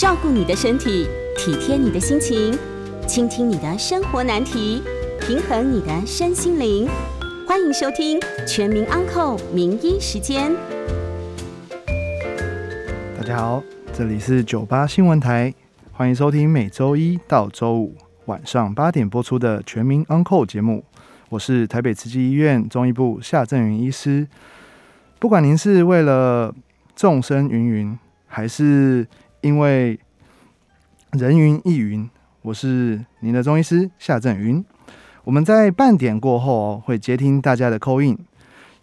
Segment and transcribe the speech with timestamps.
[0.00, 2.58] 照顾你的身体，体贴你的心情，
[3.06, 4.82] 倾听你的生活难题，
[5.20, 6.88] 平衡你的身心灵。
[7.46, 10.52] 欢迎收听《全民安扣名医时间》。
[13.14, 15.52] 大家好，这里是九八新闻台，
[15.92, 17.94] 欢迎收听每周一到周五
[18.24, 20.82] 晚上八点播出的《全民安扣节目。
[21.28, 24.26] 我是台北慈济医院中医部夏正云医师。
[25.18, 26.54] 不管您是为了
[26.96, 29.06] 众生云云，还是
[29.42, 29.98] 因为
[31.12, 32.08] 人云亦云，
[32.42, 34.62] 我是您的中医师夏正云。
[35.24, 38.18] 我们在半点过后会接听大家的扣印，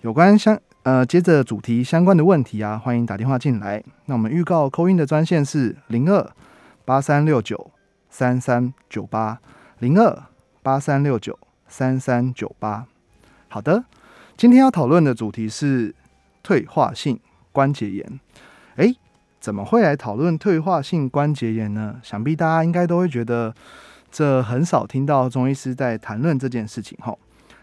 [0.02, 3.84] 有关相呃接着主题相关的问题啊，欢迎打电话进来。
[4.05, 6.28] 那我们预告扣印的专线是零二
[6.84, 7.70] 八三六九
[8.09, 9.39] 三三九八
[9.78, 10.23] 零二
[10.64, 12.88] 八三六九三三九八。
[13.48, 13.86] 好的，
[14.36, 15.94] 今天要讨论的主题是
[16.42, 17.20] 退化性
[17.52, 18.20] 关节炎。
[19.48, 22.02] 怎么会来讨论退化性关节炎呢？
[22.04, 23.56] 想必大家应该都会觉得。
[24.12, 27.16] 这很少听到中医师在谈论这件事情哈。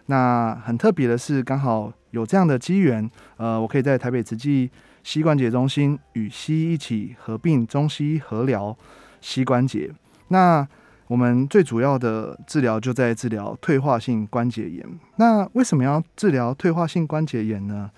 [0.06, 4.70] 那很特别的是，刚好有这样的机缘，呃，我可以在台北慈济
[5.02, 8.74] 膝关节中心与西医一起合并中西合疗
[9.20, 9.90] 膝关节。
[10.28, 10.66] 那
[11.08, 14.86] 我们最主要的治疗就在治疗退化性关节炎。
[15.16, 17.90] 那为什么要治疗退化性关节炎呢？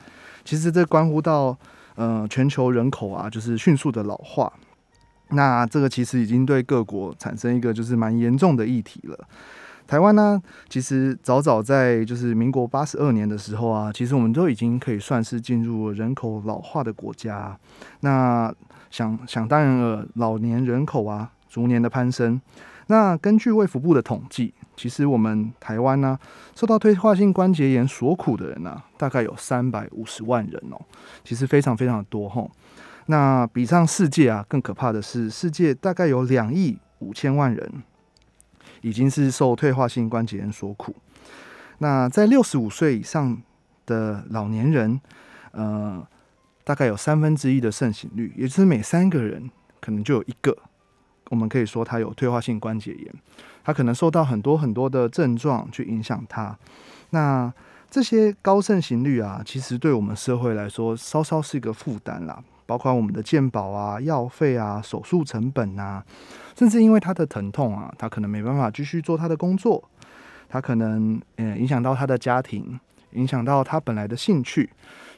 [0.45, 1.57] 其实这关乎到
[1.97, 4.53] 呃全球人口啊，就是迅速的老化。
[5.31, 9.19] 那这个其实已经对各国产生一个就是蛮严重的议题了。
[9.87, 17.57] 台湾呢，其实早早在就是民国八十二年的时候啊，其实我们都已经可以算是进入人口老化的国家。
[18.01, 18.53] 那
[18.91, 22.41] 想想当然了，老年人口啊逐年的攀升。
[22.89, 26.19] 那根据卫福部的统计，其实我们台湾呢，
[26.55, 30.79] 受到退化性关节炎所苦的人呢，大概有三百五十万人哦，
[31.25, 32.51] 其实非常非常的多吼。
[33.07, 37.83] 那比上世界啊，更可怕的是，世界大概有两亿五千万人，
[38.83, 40.95] 已经是受退化性关节炎所苦。
[41.79, 43.41] 那在六十五岁以上
[43.87, 45.01] 的老年人，
[45.53, 46.07] 呃，
[46.65, 49.51] 大概有三分之一的盛行率，也就是每三个人
[49.81, 50.57] 可能就有一个，
[51.31, 53.15] 我们可以说他有退化性关节炎，
[53.67, 56.57] 他可能受到很多很多的症状去影响他。
[57.11, 57.53] 那
[57.91, 62.41] 这些高盛行率啊，其实对我们社会来说，稍稍是一个负担啦。
[62.65, 66.05] 包括我们的健保啊、药费啊、手术成本啊，
[66.57, 69.83] 甚至因为他的疼痛啊，他可能没办法继续做他的工作，
[70.49, 72.79] 他可能呃影响到他的家庭，
[73.13, 74.71] 影响到他本来的兴趣，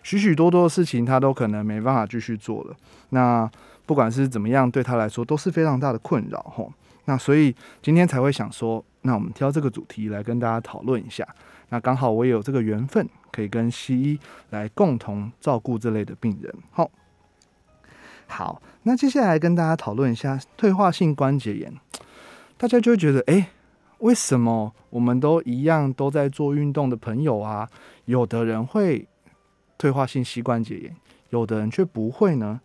[0.03, 2.76] 许许多多的事情他都可能没办法继续做了。
[3.10, 3.50] 那
[3.84, 6.72] 不管是怎么样，对他来说都是非常大的困扰吼。
[7.08, 11.26] 那所以今天才会想说，那我们挑这个主题来跟大家讨论一下。
[11.70, 14.20] 那刚好我也有这个缘分，可以跟西医
[14.50, 16.54] 来共同照顾这类的病人。
[16.70, 16.91] 好。
[18.26, 21.72] 好，那接下来跟大家讨论一下退化性关节炎。
[22.58, 23.48] 大家就会觉得，哎，
[24.00, 27.66] 为什么我们都一样都在做运动的朋友啊，
[28.04, 29.08] 有的人会
[29.78, 30.94] 退化性膝关节炎，
[31.30, 32.60] 有的人却不会呢？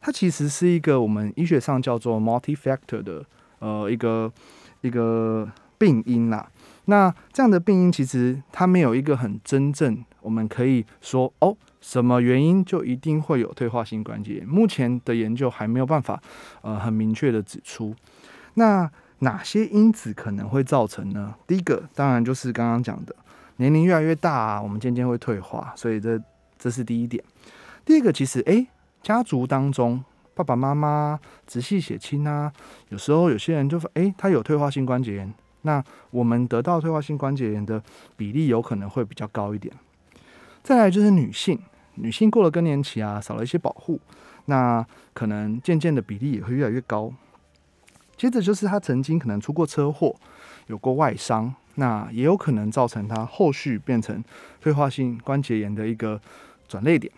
[0.00, 3.24] 它其实是一个我们医学上叫做 multi-factor 的
[3.58, 4.32] 呃一个
[4.80, 5.48] 一个
[5.78, 6.50] 病因啦。
[6.86, 11.56] 那这样的病因其实它没有一个很真正，我们可以说哦。
[11.80, 14.46] 什么原因就一定会有退化性关节炎？
[14.46, 16.20] 目前的研究还没有办法，
[16.60, 17.94] 呃，很明确的指出。
[18.54, 21.36] 那哪些因子可能会造成呢？
[21.46, 23.14] 第一个当然就是刚刚讲的，
[23.58, 26.20] 年龄越来越大，啊我们渐渐会退化，所以这
[26.58, 27.22] 这是第一点。
[27.84, 28.66] 第二个其实，诶，
[29.00, 30.04] 家族当中
[30.38, 31.18] 爸爸妈妈、
[31.48, 32.52] 直系血亲啊，
[32.90, 35.82] 有时候有些人就说，诶，他有退化性关节炎，那
[36.12, 37.82] 我们得到退化性关节炎的
[38.16, 39.74] 比例有可能会比较高一点。
[40.62, 41.58] 再来就是女性，
[41.96, 44.00] 女性过了更年期啊，少了一些保护，
[44.44, 47.12] 那可能渐渐的比例也会越来越高。
[48.16, 50.14] 接着就是她曾经可能出过车祸，
[50.68, 54.22] 有过外伤，那也有可能造成她后续变成
[54.60, 56.20] 退化性关节炎的一个
[56.68, 57.12] 转捩点。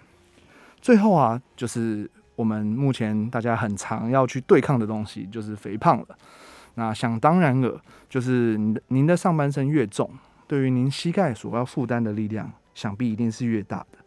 [0.80, 6.06] 最后啊，就是我们目前大家很常要去对抗的东西，就是肥胖了。
[6.74, 10.10] 那想当然了，就是您的您的上半身越重，
[10.46, 12.52] 对于您膝盖所要负担的力量。
[12.72, 13.98] 想必一定是越大的，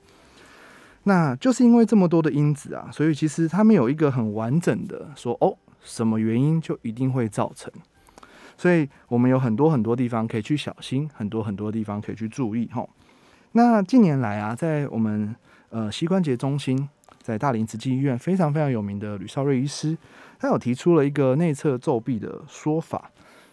[1.03, 7.71] 那就是因为这么多的因子啊，所以其实它没有一个很完整的说哦，什么原因就一定会造成，
[8.57, 12.87] 所以我们有很多很多地方可以去小心，很多很多地方可以去注意哈。
[13.51, 15.35] 那近年来啊，在我们
[15.69, 16.89] 呃膝关节中心，
[17.23, 19.97] 在大林慈济医院非常非常有名的吕少瑞医师，
[20.37, 23.09] 他有提出了一个内侧皱壁的说法，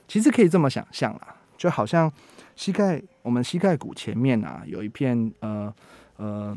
[0.07, 2.13] 其实可以这么想象啊，就好像。
[2.57, 5.73] 膝盖，我们膝盖骨前面啊，有一片呃
[6.19, 6.55] 呃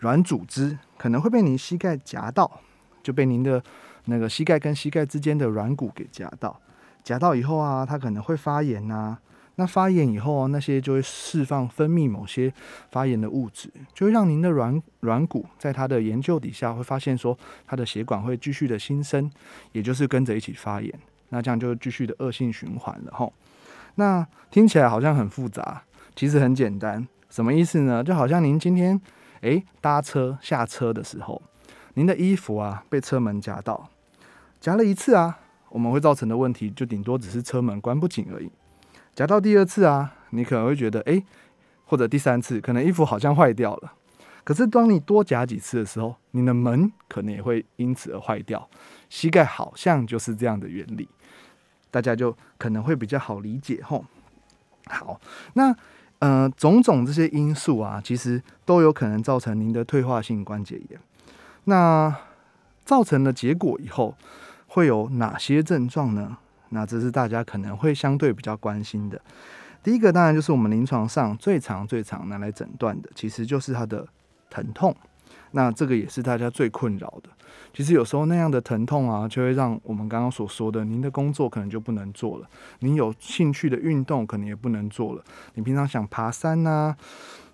[0.00, 2.60] 软组织，可能会被您膝盖夹到，
[3.02, 3.62] 就被您的
[4.04, 6.60] 那个膝盖跟膝盖之间的软骨给夹到，
[7.02, 9.16] 夹到以后啊，它可能会发炎呐。
[9.60, 12.50] 那发炎以后啊，那些就会释放分泌某些
[12.90, 17.36] 发炎的物质，就会让您的软软骨在它的研究底下会发现说，
[17.66, 19.30] 它的血管会继续的新生，
[19.72, 20.90] 也就是跟着一起发炎。
[21.28, 23.34] 那这样就继续的恶性循环了吼。
[23.96, 25.82] 那听起来好像很复杂，
[26.16, 27.06] 其实很简单。
[27.28, 28.02] 什么意思呢？
[28.02, 28.98] 就好像您今天
[29.42, 31.42] 诶搭车下车的时候，
[31.92, 33.90] 您的衣服啊被车门夹到，
[34.58, 38.50] 夹了一次啊，我们会造成的问题就顶多只是车门关不紧而已。
[39.14, 41.24] 夹到第二次啊，你可能会觉得诶，
[41.84, 43.92] 或者第三次可能衣服好像坏掉了。
[44.42, 48.68] 可是当你多夹几次的时候，你的门可能也会因此而坏掉。
[49.08, 51.08] 膝盖好像就是这样的原理。
[51.90, 54.04] 大家就可能会比较好理解吼。
[54.86, 55.20] 好，
[55.54, 55.74] 那
[56.20, 61.00] 呃种种这些因素啊，其实都有可能造成您的退化性关节炎。
[61.64, 62.16] 那
[62.84, 64.16] 造成了结果以后
[64.68, 66.38] 会有哪些症状呢？
[66.70, 69.20] 那这是大家可能会相对比较关心的。
[69.82, 74.06] 第一个当然就是我们临床上最常、最常拿来诊断的，其实就是它的
[74.48, 74.94] 疼痛。
[75.52, 77.30] 那这个也是大家最困扰的。
[77.72, 82.48] 其实有时候那样的疼痛啊，就会让我们刚刚所说的，您的工作可能就不能做了，
[82.80, 85.24] 您有兴趣的运动可能也不能做了。
[85.54, 86.94] 你平常想爬山呐，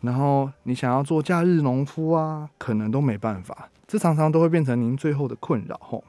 [0.02, 3.68] 然后你想要做假日农夫啊，可能都没办法。
[3.86, 6.02] 这常常都会变成您最后的困扰吼。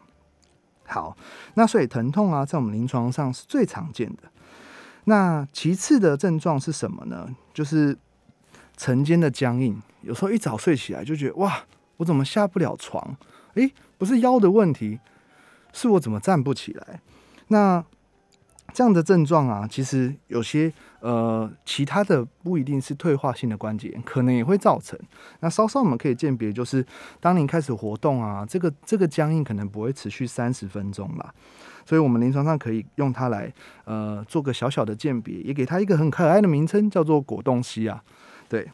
[0.88, 1.16] 好，
[1.54, 4.24] 那所以疼痛啊，在我们临床上是最常见的。
[5.04, 7.28] 那其次的症状是什么呢？
[7.54, 7.98] 就是
[8.76, 11.64] 晨间的僵硬，有时候一早睡起来就觉得哇，
[11.98, 13.16] 我怎么下不了床？
[13.56, 15.00] 诶，不是腰的问题，
[15.74, 17.02] 是我怎么站不起来？
[17.48, 17.84] 那
[18.74, 20.72] 这样的症状啊，其实有些
[21.08, 25.00] 呃其他的不一定是退化性的关节炎，可能也会造成。
[25.40, 26.86] 那稍稍我们可以鉴别，就是
[27.22, 31.34] 当您开始活动啊，这个这个僵硬可能不会持续三十分钟吧。
[31.86, 33.54] 所以我们临床上可以用它来
[33.86, 38.04] 呃做个小小的鉴别，也给它一个很可爱的名称，叫做果冻膝啊。
[38.50, 38.70] 对，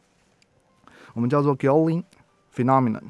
[1.14, 2.04] 我们叫做 Gilling
[2.56, 3.04] phenomenon。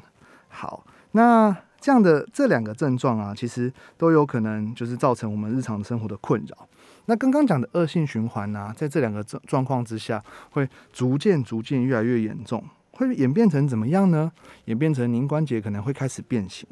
[0.48, 0.84] 好。
[1.16, 6.68] 那这样的这两个症状啊，其实都有可能就是造成我们日常生活的困扰。
[7.06, 14.32] 那刚刚讲的恶性循环呢，在这两个状状况之下，会逐渐逐渐越来越严重，会演变成怎么样呢？
[14.64, 16.66] 演变成您关节可能会开始变形，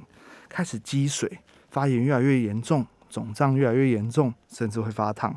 [0.49, 1.41] 开始积水，
[1.71, 5.37] 发炎越来越严重，肿胀越来越严重，甚至会发烫，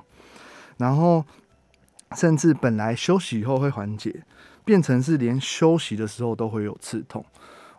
[0.78, 1.26] 然后
[2.16, 4.24] 甚至本来休息以后会缓解，
[4.64, 7.26] 变成是连休息的时候都会有刺痛。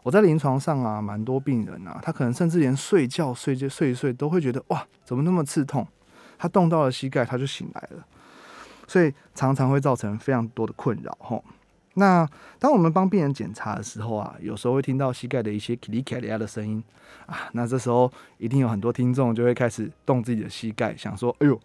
[0.02, 5.86] 我在临床上啊，蛮多病人啊，他可能甚至连睡觉睡觉睡一睡都会觉得哇，怎么那么刺痛？
[6.38, 8.06] 他动到了膝盖，他就醒来了，
[8.86, 11.44] 所以常常会造成非常多的困扰吼。
[11.94, 12.28] 那
[12.58, 16.84] 当我们帮病人检查的时候啊，有时候会听到膝盖的一些 k 里卡里亚的声音
[17.24, 21.58] 啊，那这时候一定有很多听众就会开始动自己的膝盖，想说，哎呦，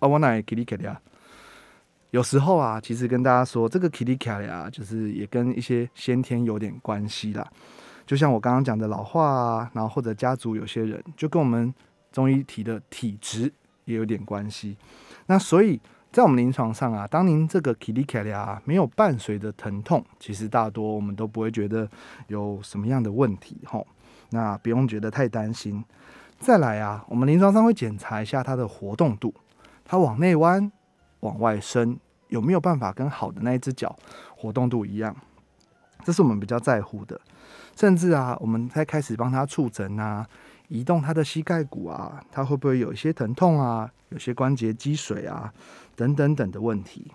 [0.00, 1.00] 啊我哪 k 里卡里亚？
[2.10, 7.46] 有时候啊，其实跟大家说，这个 k 里卡里亚就是也跟一些先天有点关系啦。
[8.04, 11.72] 就像我刚刚讲的老化啊，然后或者家族有些人，就跟我们
[12.10, 13.52] 中医提的体质
[13.86, 14.76] 也有点关系。
[15.26, 15.80] 那所以
[16.12, 21.88] 在我们临床上啊，当您这个 k i l i k a l a 没有伴随着疼痛，其实大多我们都不会觉得
[22.28, 23.86] 有什么样的问题吼。
[24.30, 25.84] 那不用觉得太担心。
[26.38, 29.34] 再来啊，我们临床上会检查一下它的活动度，
[29.84, 30.70] 它往内弯、
[31.20, 33.96] 往外伸，有没有办法跟好的那一只脚
[34.36, 35.14] 活动度一样？
[36.04, 37.20] 这是我们比较在乎的。
[37.74, 40.26] 甚至啊，我们在开始帮他触诊啊，
[40.68, 45.52] 移动他的膝盖骨啊，他会不会有一些疼痛啊，有些关节积水啊，
[45.94, 47.10] 等等等的问题。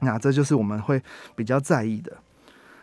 [0.00, 1.02] 那这就是我们会
[1.34, 2.16] 比较在意的。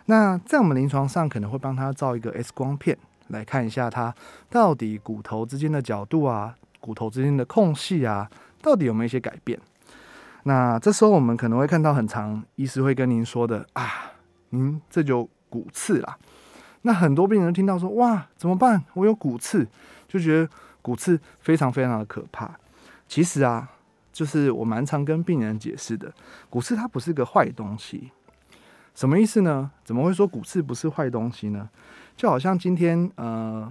[0.05, 2.97] 那在我们临床上可能会帮他照一个 X 光片，
[3.29, 4.13] 来看一下他
[4.49, 8.29] 到底骨头之间的角度啊，骨头之间的空隙啊，
[8.61, 9.59] 到底有没有一些改变。
[10.43, 14.11] 那这时候我们可能会看到很长，医师会跟您说的啊，
[14.51, 16.17] 您这就骨刺啦。
[16.87, 18.81] 那很多病人听到说哇怎么办？
[18.93, 19.67] 我有骨刺，
[20.07, 20.49] 就觉得
[20.81, 22.49] 骨刺非常非常的可怕。
[23.09, 23.69] 其实啊，
[24.13, 26.13] 就是我蛮常跟病人解释的，
[26.49, 28.11] 骨刺它不是个坏东西。
[28.95, 29.69] 什么意思呢？
[29.83, 31.69] 怎么会说骨刺不是坏东西呢？
[32.15, 33.69] 就好像今天呃，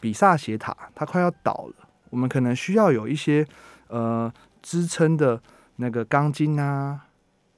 [0.00, 3.46] 比萨斜塔它快要倒了，我们可能需要有一些
[3.88, 4.32] 呃
[4.62, 5.38] 支撑的
[5.76, 7.04] 那个钢筋啊、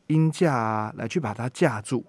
[0.08, 2.04] 鹰架啊，来去把它架住。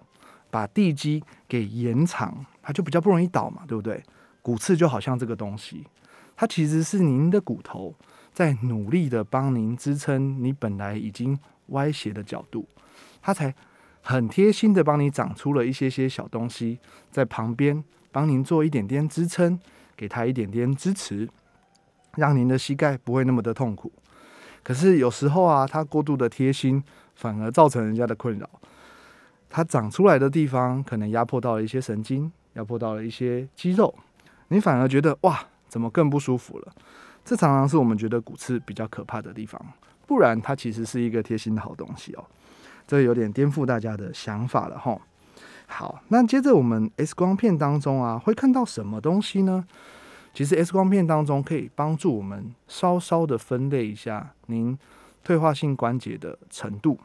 [0.50, 4.02] 把地基给延长，它就比较不容易倒嘛，对不对？
[4.42, 5.86] 骨刺就好像这个东西，
[6.34, 7.94] 它其实是您的骨头
[8.32, 11.38] 在努力的帮您支撑你本来已经
[11.68, 12.66] 歪斜的角度，
[13.20, 13.54] 它才
[14.02, 16.78] 很贴心的帮你长出了一些些小东西
[17.10, 19.60] 在旁边，帮您做一点点支撑，
[19.94, 21.28] 给它一点点支持，
[22.16, 23.92] 让您的膝盖不会那么的痛苦。
[24.62, 26.82] 可是有时候啊，它过度的贴心，
[27.14, 28.48] 反而造成人家的困扰。
[29.50, 33.92] 它长出来的地方可能压迫到了一些神经，压迫到了一些肌肉，
[34.48, 35.38] 你反而觉得哇，
[35.68, 36.72] 怎么更不舒服了？
[37.24, 39.60] 这常常是我们觉得骨刺比较可怕的地方。
[40.06, 42.24] 不然，它其实是一个贴心的好东西哦。
[42.86, 44.98] 这有点颠覆大家的想法了哈。
[45.66, 49.64] 好，那接着我们 X 光片当中啊，会看到什么东西呢？
[50.32, 54.78] 其实 X 光片当中可以帮助我们稍稍的分类一下您
[55.22, 56.98] 退化性关节的程度。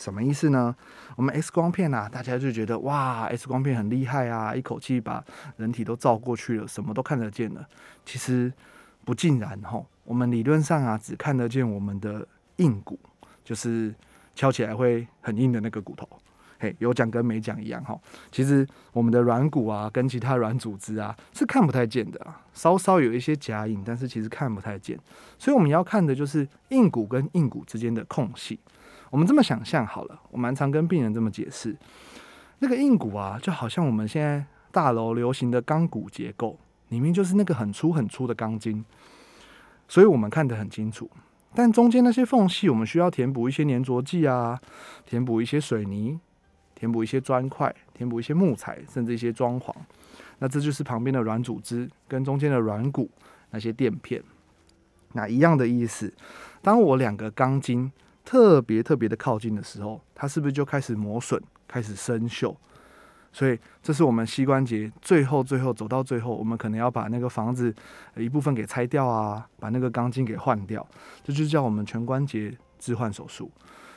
[0.00, 0.74] 什么意思呢？
[1.14, 5.22] 我们 X 光片啊，大家就觉得哇，X 光片很厉害啊，一口气把
[5.58, 7.68] 人体都照过去了，什么都看得见了。
[8.06, 8.50] 其实
[9.04, 12.26] 不尽然哈，我们理论上啊，只看得见我们的
[12.56, 12.98] 硬骨，
[13.44, 13.94] 就是
[14.34, 16.08] 敲起来会很硬的那个骨头。
[16.58, 17.94] 嘿，有讲跟没讲一样哈。
[18.32, 24.98] 其实我们的软骨啊，跟其他软组织啊，是看不太见的啊，稍稍有一些夹影，但是其实看不太见。
[25.38, 28.58] 所以我们要看的就是硬骨跟硬骨之间的空隙。
[29.10, 31.76] 我们这么想象好了，我蛮常跟病人这么解释，
[32.60, 36.56] 那个硬骨啊，就好像我们现在大楼流行的钢骨结构，
[36.90, 38.84] 里面就是那个很粗很粗的钢筋，
[39.88, 41.10] 所以我们看得很清楚。
[41.52, 44.60] 但中间那些缝隙，我们需要填补一些粘着剂啊，
[45.04, 46.20] 填补一些水泥，
[46.76, 49.74] 填补一些砖块，填补一些木材，甚至一些装潢。
[50.38, 53.10] 那这就是旁边的软组织跟中间的软骨
[53.50, 54.22] 那些垫片。
[55.14, 56.14] 那一样的意思，
[56.62, 57.90] 当我两个钢筋。
[58.30, 62.54] 特别特别的靠近的时候，它是不是就开始磨损、开始生锈？
[63.32, 67.74] 所以这是我们膝关节最后、最后走到最后，我们可能要把那个房子
[68.14, 70.86] 一部分给拆掉啊，把那个钢筋给换掉，
[71.24, 73.50] 这就叫我们全关节置换手术。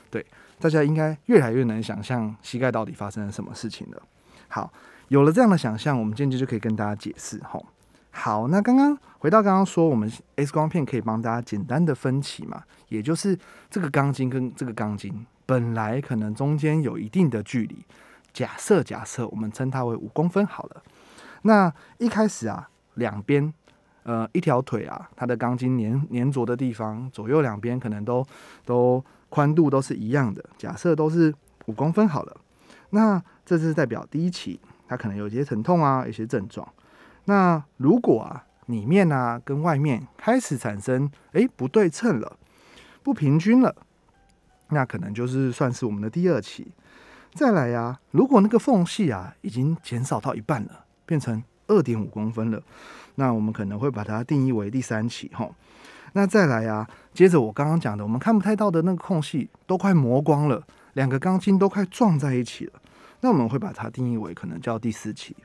[0.10, 0.26] 对，
[0.60, 4.02] 大家应该越来越能想象膝盖到底发生了什么事情了。
[4.48, 4.74] 好，
[5.10, 7.64] 有了这样的想象，我们间接就可以跟大家解释吼。
[8.16, 13.38] 好，那刚刚回到刚刚说，我们 X 光片可以帮大家简单的分期嘛，也就是
[13.72, 17.84] 这个钢筋跟这个钢筋本来可能中间有一定的距离，
[18.32, 20.84] 假设假设我们称它为五公分好了。
[21.42, 23.52] 那一开始啊，两边
[24.04, 28.26] 呃一条腿啊，它的钢筋粘粘着的地方，左右两边可能都
[28.64, 31.34] 都宽度都是一样的，假设都是
[31.66, 32.38] 五公分好了。
[32.92, 36.66] 那这是代表第一期，它可能有一些疼痛啊，一些症状。
[37.26, 42.38] 那如果啊，里面呢跟外面开始产生哎不对称了，
[43.02, 43.76] 不平均了，
[44.70, 46.72] 那可能就是算是我们的第二期。
[47.34, 52.62] 再来呀，如果那个缝隙啊已经减少到一半了，变成二点五公分了，
[53.16, 55.50] 那我们可能会把它定义为第三期哈。
[56.14, 60.62] 那再来呀，接着我刚刚讲的，我们看不太到的那个空隙都快磨光了，
[60.94, 62.74] 两个钢筋都快撞在一起了，
[63.22, 65.36] 那我们会把它定义为可能叫第四期。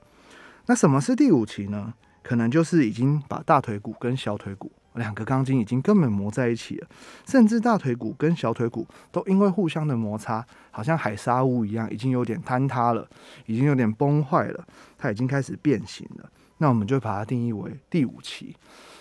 [0.69, 1.95] 那什么是第五期呢？
[2.23, 6.87] 可能就是已经把大腿骨跟小腿骨两个钢筋已经根本磨在一起了，
[7.27, 13.09] 甚至大腿骨跟小腿骨都因为互相的摩擦，好像海沙屋一样，已经有点坍塌了，
[13.47, 14.63] 已经有点崩坏了，
[14.99, 16.31] 它已经开始变形了。
[16.59, 18.55] 那我们就把它定义为第五期。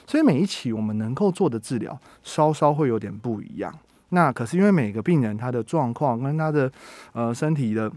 [0.06, 3.78] 所以每一期我们能够做的治疗稍稍会有点不一样。
[4.10, 6.72] 那可是因为每个病人他的状况跟他的
[7.12, 7.92] 呃身体的。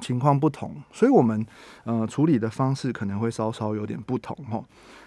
[0.00, 1.46] 情况不同，所以我们
[1.84, 4.62] 呃处理的方式可能会稍稍有点不同哈。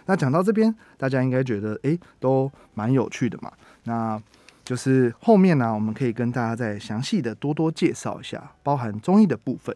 [0.05, 3.51] 那讲到这边，大家应该觉得诶都蛮有趣的嘛。
[3.83, 4.21] 那
[4.63, 9.75] 就是后面呢，我们可以跟大家再详细的多多介绍一下，包含中医的部分。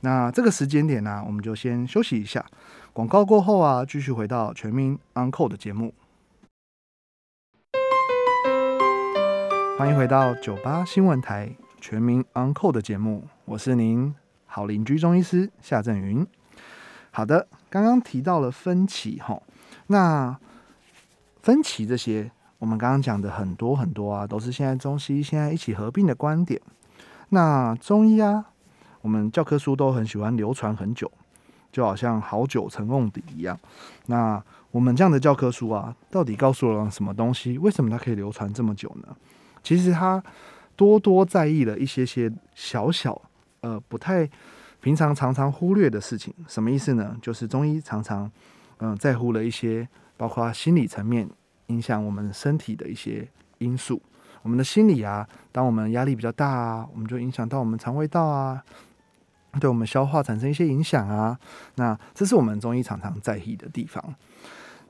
[0.00, 2.44] 那这个时间点呢，我们就先休息一下。
[2.92, 5.94] 广告过后啊，继续回到全民 Uncle 的节目。
[9.78, 14.19] 欢迎回到九八新闻台全民 Uncle 的节目，我是您。
[14.52, 16.26] 好邻居中医师夏正云，
[17.12, 19.40] 好的，刚刚提到了分歧哈，
[19.86, 20.36] 那
[21.40, 22.28] 分歧这些，
[22.58, 26.60] 我们刚刚讲的很多很多啊，都是现在中西医现在一起合并的观点。
[27.28, 28.44] 那中医啊，
[29.02, 31.08] 我们教科书都很喜欢流传很久，
[31.70, 33.56] 就好像好酒成瓮底一样。
[34.06, 34.42] 那
[34.72, 37.56] 我们这样的教科书啊，到底告诉了什么东西？
[37.56, 39.16] 为什么它可以流传这么久呢？
[39.62, 40.20] 其实它
[40.74, 43.22] 多多在意了一些些小小。
[43.60, 44.28] 呃，不太
[44.80, 47.16] 平常，常常忽略的事情，什么意思呢？
[47.20, 48.30] 就是中医常常
[48.78, 49.86] 嗯在乎了一些，
[50.16, 51.28] 包括心理层面
[51.66, 54.00] 影响我们身体的一些因素。
[54.42, 58.64] 我们的心理啊，当我们压力比较大啊，我们就影响到我们肠胃道啊，
[59.60, 61.38] 对我们消化产生一些影响啊。
[61.74, 64.02] 那这是我们中医常常在意的地方。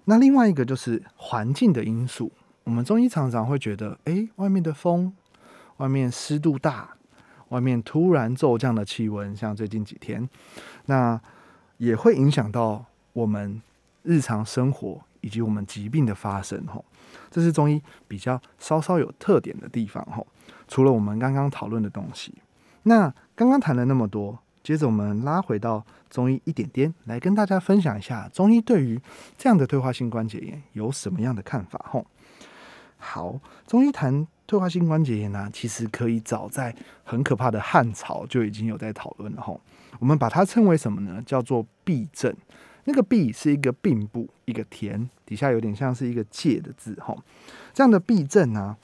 [0.05, 2.31] 那另外一个就是环境的因素，
[2.63, 5.13] 我们中医常常会觉得，哎，外面的风，
[5.79, 6.91] 外面湿度大。
[7.51, 10.29] 外面突然骤降的气温，像最近几天，
[10.87, 11.21] 那
[11.77, 13.63] 也会影响到我们
[14.03, 16.85] 日常生活以及我们疾病的发生，吼，
[17.31, 20.27] 这是中医比较稍稍有特点的地方，吼。
[20.67, 22.35] 除了我们刚刚讨论的东西，
[22.85, 29.01] 那刚刚谈了那么多，接着我们拉回到中医一点点，来跟大家分享一下中医对于
[29.37, 32.07] 这样的退化性关节炎有什么样的看法，吼。
[32.99, 39.61] 好，中医谈退化性关节炎呢，其实可以早在很可怕的汉朝就已经有在讨论了，吼。
[40.01, 41.23] 我们把它称为什么呢？
[41.25, 42.35] 叫做痹症。
[42.83, 47.23] 那个痹是一个病部，一个田底下有点像是一个借的字，吼。
[47.73, 48.77] 这样的痹症呢，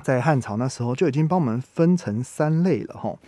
[0.00, 3.18] 在汉朝那时候就已经帮我们分成三类了，吼。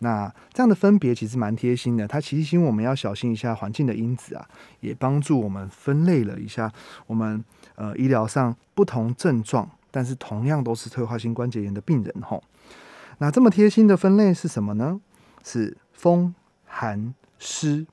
[0.00, 4.48] 那这样的分别其实蛮贴心的，它提醒我们要小心一下环境的因子啊，
[4.80, 6.72] 也帮助我们分类了一下
[7.06, 7.44] 我们
[7.76, 12.42] 呃医疗上不同症状，但是同样都是退化性关节炎的病人，吼。
[13.16, 15.00] 那这么贴心的分类是什么呢？
[15.42, 16.34] 是风。
[16.68, 17.86] 寒湿，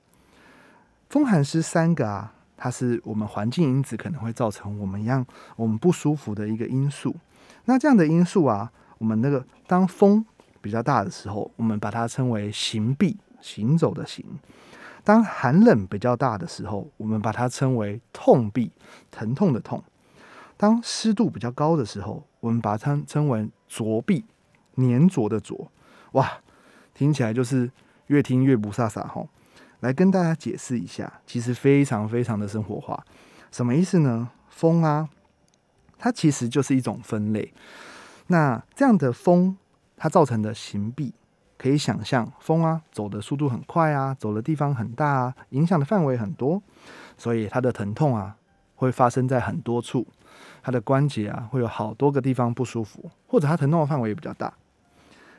[1.08, 5.24] 风寒湿三个啊，它是我们环境因子可能会造成我们一样
[5.56, 7.16] 我们不舒服的一个因素。
[7.64, 10.26] 那这样的因素啊，我们那个当风
[10.60, 14.22] 比较大的时候，我们把它称为行痹，行走的行；
[15.02, 18.68] 当寒冷比较大的时候，我们把它称为痛痹，
[19.10, 19.80] 疼痛的痛；
[20.56, 24.24] 当湿度比较高的时候，我们把它称为浊壁，
[24.76, 25.70] 粘着的浊。
[26.12, 26.38] 哇，
[26.92, 27.70] 听起来就是。
[28.08, 29.26] 越听越不飒飒哈，
[29.80, 33.02] 来跟大家解释一下，其实非常非常的生活化，
[33.50, 34.28] 什么意思呢？
[34.50, 35.08] 风啊，
[35.96, 37.54] 它其实就是一种分类。
[38.26, 39.56] 那这样的风，
[39.96, 41.14] 它造成的形壁，
[41.56, 46.62] 可以想象，风啊走的速度很快啊，走的地方很大啊，影响的范围很多，
[47.16, 48.36] 所以它的疼痛啊
[48.74, 50.06] 会发生在很多处，
[50.64, 54.50] 它的关节啊会有好多个地方不舒服，或者它疼痛的范围也比较大。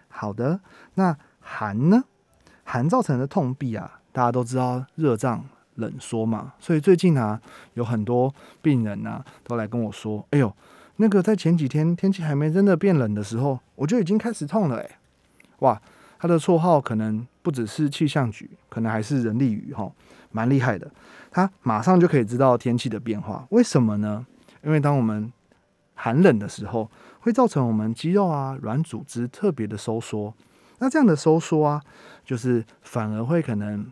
[0.08, 0.60] 好的，
[0.94, 2.04] 那寒呢？
[2.64, 5.44] 寒造成的痛痹啊，大家都知道热胀
[5.76, 7.42] 冷缩嘛，所以最近啊，
[7.74, 10.56] 有很多病人呢都来跟我说：“哎呦，
[10.98, 14.90] 那个在前几天天气还没真的变冷的时候，我就已经开始痛了。”哎，
[15.60, 15.82] 哇，
[16.20, 19.92] 他的绰号可能不只是气象局，可能还是人力语哈，
[20.32, 20.90] 蛮厉害的。
[21.32, 24.26] 他马上就可以知道天气的变化，为什么呢？
[24.66, 25.32] 因为当我们
[25.94, 30.34] 寒冷的时候，会造成我们肌肉啊软组织特别的收缩。
[30.80, 31.82] 那这样的收缩啊，
[32.26, 33.90] 就是反而会可能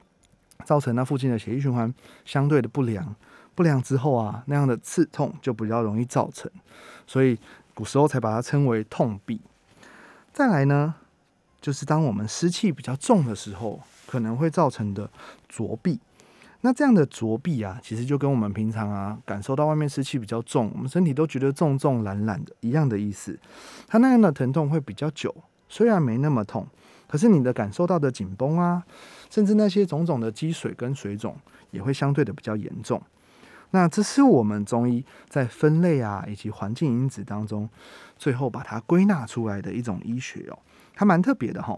[0.65, 1.93] 造成那附近的血液循环
[2.25, 3.15] 相对的不良，
[3.55, 6.51] 不良之后啊，那样的刺痛就比较容易造成，
[7.07, 7.37] 所以
[7.73, 9.39] 古时候才把它称为痛痹。
[10.33, 10.95] 再来呢，
[11.61, 15.09] 就是当我们湿气比较重的时候，可能会造成的
[15.47, 15.99] 浊痹。
[16.65, 23.37] 那这样的浊痹啊，其实就跟我们平常啊感受到外面湿气比较重，我们身体都觉得重重懒懒的一样的意思。
[23.85, 25.35] 它那样的疼痛会比较久。
[25.67, 26.65] 虽然没那么痛，
[27.07, 28.81] 可是你的感受到的紧绷啊，
[29.29, 31.35] 甚至那些种种的积水跟水肿，
[31.71, 33.01] 也会相对的比较严重。
[33.71, 37.67] 那这是我们中医在分类啊以及环境因子当中，
[38.15, 40.59] 最后把它归纳出来的一种医学哦，
[40.95, 41.77] 还蛮特别的哈。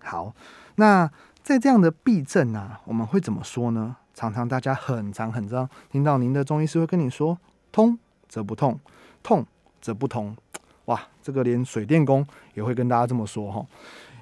[0.00, 0.34] 好，
[0.76, 1.10] 那
[1.42, 3.96] 在这样的痹症啊，我们会怎么说呢？
[4.14, 7.36] 常常大家很常很常听到您的中医师会跟你说：
[7.72, 8.78] 通则不痛，
[9.22, 9.44] 痛
[9.80, 10.36] 则不通。
[10.84, 12.24] 哇，这个连水电工
[12.54, 13.66] 也会跟大家这么说哈，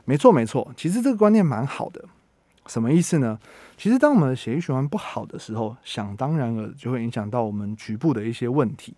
[0.04, 2.04] 没错没错，其实这个观念蛮好的，
[2.66, 3.38] 什么意思呢？
[3.76, 8.94] 其实当我们的血液循环不好的时候，想当然了就会影响到我们局部的一些问题。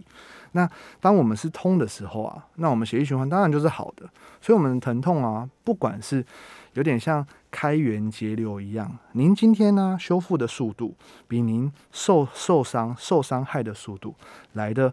[0.52, 0.68] 那
[1.00, 4.08] 当我们是通的时候啊，那我们血液循环当然就是好的，
[4.40, 6.24] 所以我们的疼痛啊，不管是
[6.74, 10.94] 有点像开源节流一样，您今天呢修复的速度
[11.26, 14.14] 比您受受伤受伤害的速度
[14.52, 14.92] 来的。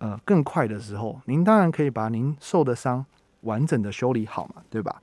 [0.00, 3.04] 呃，更快的时候，您当然可以把您受的伤
[3.40, 5.02] 完整的修理好嘛，对吧？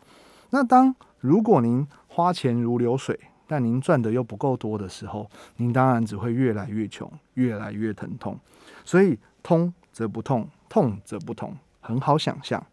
[0.52, 8.40] 那当如果您花钱如流水，但您赚的又不够多的时候，您当然只会越来越穷，越来越疼痛。
[8.86, 12.66] 所以通则不痛，痛则不通，很好想象。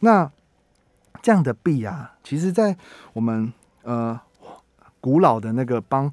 [0.00, 0.30] 那
[1.22, 2.76] 这样的弊啊，其实在
[3.12, 3.52] 我们
[3.82, 4.20] 呃
[5.00, 6.12] 古老的那个帮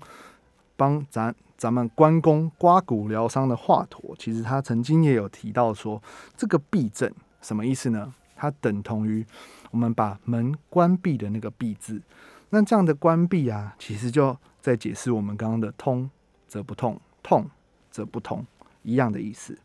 [0.76, 1.34] 帮咱。
[1.58, 6.00] 咱们关公刮骨疗伤的华佗，其实他曾经也有提到说，
[6.36, 8.14] 这个闭症什么意思呢？
[8.36, 9.26] 它等同于
[9.72, 12.00] 我们把门关闭的那个闭字。
[12.52, 16.08] 那这样的关闭啊，其实就在解释我们刚刚的通
[16.48, 17.50] 则不痛，痛
[17.90, 18.46] 则不通
[18.84, 19.58] 一样的意思。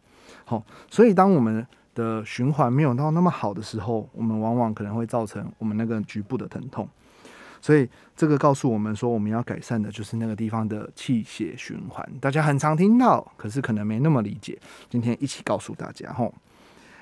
[0.47, 6.89] 好，所以当我们的循环没有到那么好的时候，我们往往可能会造成我们那个局部的疼痛。
[7.61, 12.05] 所以这个告诉我们说，我们要改善的就是那个地方的气血循环。
[12.21, 14.59] 大家很常听到，可是可能没那么理解。
[14.91, 16.35] 今天一起告诉大家吼。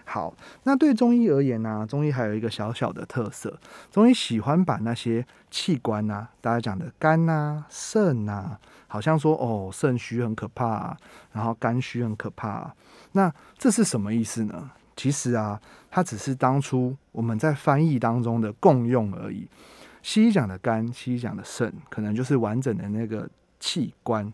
[0.05, 3.59] 好，那对中医而言呢，中医还有一个小小的特色，
[3.92, 10.96] 中医喜欢把那些器官呐，大家讲的肝呐、肾呐，好像说哦，肾虚很可怕，
[11.33, 12.74] 然后肝虚很可怕，
[13.12, 14.72] 那这是什么意思呢？
[15.01, 15.59] 其实啊，
[15.91, 19.49] 它只是当初我们在翻译当中的共用而已。
[20.03, 23.27] 西医讲的肝，西医讲的肾，可能就是完整的那个
[23.59, 24.31] 器官，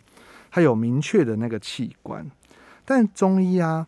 [0.50, 2.28] 它有明确的那个器官，
[2.84, 3.86] 但中医啊。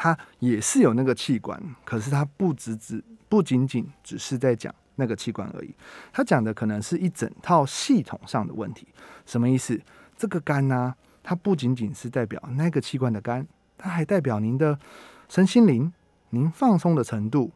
[0.00, 5.74] 它也是有那个器官，可是它不只只不仅仅只是在讲那个器官而已，
[6.12, 8.86] 它讲的可能是一整套系统上的问题。
[9.26, 9.80] 什么意思？
[10.16, 13.44] 这个肝呢，它不仅仅是代表那个器官的肝，
[13.76, 14.78] 它还代表您的
[15.28, 15.92] 身心灵，
[16.30, 17.52] 您放松的程度，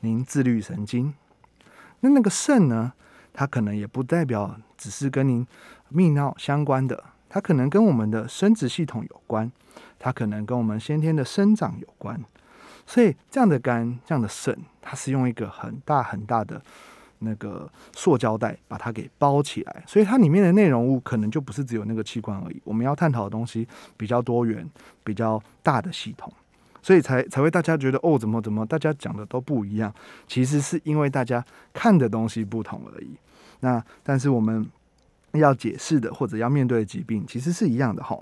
[0.00, 1.14] 您自律神经。
[2.00, 2.92] 那那个肾呢，
[3.32, 5.46] 它可能也不代表只是跟您
[5.92, 9.50] 泌尿相关的，它可能跟我们的生殖系统有关。
[9.98, 12.22] 它可能跟我们先天的生长有关，
[12.86, 16.60] 所以这样的肝、这样的肾，它是用一个很大很大的
[17.20, 22.60] 那个塑胶袋把它给包起来，所以它里面的内容物可能就不是只有那个器官而已。
[22.64, 24.68] 我们要探讨的东西比较多元、
[25.02, 26.30] 比较大的系统，
[26.84, 29.92] 所以才才会大家觉得哦，怎么怎么大家讲的都不一样，
[30.28, 31.42] 其实是因为大家
[31.72, 33.16] 看的东西不同而已。
[33.60, 34.64] 那但是我们
[35.32, 38.18] 要解释的或者要面对的疾病其实是一样的哈。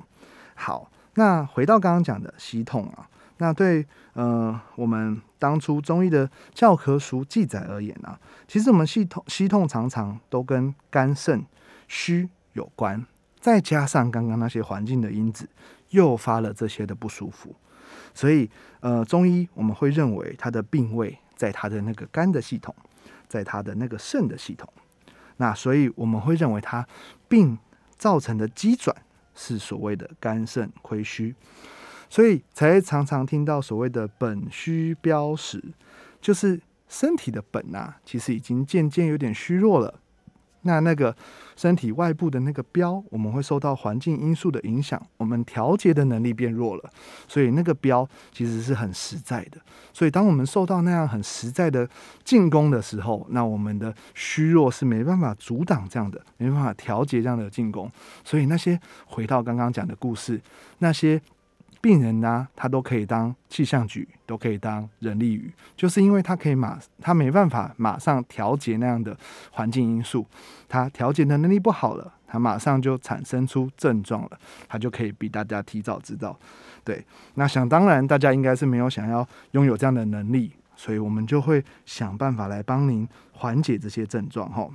[0.55, 0.88] 好。
[1.14, 11.44] 那回到刚刚讲的息痛啊，那对呃我们当初中医的教科书记载而言呢，其实我们系统息痛常常都跟肝肾
[11.87, 13.05] 虚有关，
[13.38, 15.46] 再加上刚刚那些环境的因子，
[15.90, 17.55] 诱发了这些的不舒服，
[18.14, 18.48] 所以
[18.81, 22.75] 呃中医我们会认为它的病位在它的那个肝的系统，
[23.29, 24.68] 在它的那个肾的系统，
[25.37, 26.87] 那所以我们会认为它
[27.29, 27.59] 病
[27.96, 28.94] 造成的机转。
[29.35, 31.35] 是所谓的肝肾亏虚，
[32.11, 35.59] 所以才常常听到所谓的本虚标实，
[36.20, 40.01] 就是身体的本呐，其实已经渐渐有点虚弱了。
[40.62, 41.14] 那那个
[41.57, 46.90] 身体外部的那个标，我们会受到环境因素的影响，我们调节的能力变弱了，
[47.29, 49.59] 所以那个标其实是很实在的。
[49.92, 51.88] 所以当我们受到那样很实在的
[52.25, 57.90] 进攻的时候，那我们的虚弱是没办法阻挡这样的，没办法调节这样的进攻。
[58.25, 60.40] 所以那些回到刚刚讲的故事，
[60.79, 61.20] 那些。
[61.82, 69.14] 病人呢，他都可以当气象局，都可以当人力语，就是因为他可以马，他没办法马上调节那样的
[69.50, 70.24] 环境因素，
[70.68, 76.38] 他调节的能力不好了，他马上就产生出症状了，他就可以比大家提早知道。
[76.84, 84.72] 对，那想当然，大家应该是没有想要拥有这样的能力，所以我们就会想办法来帮您缓解这些症状，吼。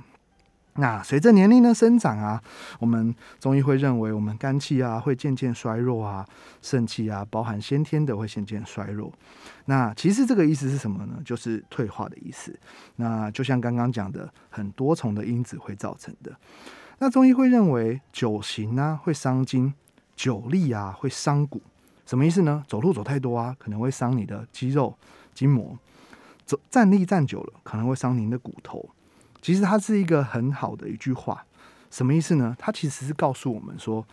[0.80, 2.40] 那随着年龄的生长啊，
[2.78, 6.24] 我们中医会认为我们肝气啊会渐渐衰弱啊，
[6.62, 9.12] 肾气啊包含先天的会渐渐衰弱。
[9.64, 11.20] 那其实这个意思是什么呢？
[11.24, 12.56] 就是退化的意思。
[12.94, 16.32] 那就像刚刚讲的，很多重的因子会造成的。
[17.00, 19.74] 那中医会认为久行啊会伤筋，
[20.14, 21.60] 久立啊会伤骨。
[22.06, 22.64] 什么意思呢？
[22.68, 24.96] 走路走太多啊，可能会伤你的肌肉
[25.34, 25.76] 筋膜；
[26.46, 28.88] 走站立站久了，可能会伤您的骨头。
[29.40, 31.44] 其实它是一个很好的一句话，
[31.90, 32.56] 什么意思呢？
[32.58, 34.04] 它其实是告诉我们说，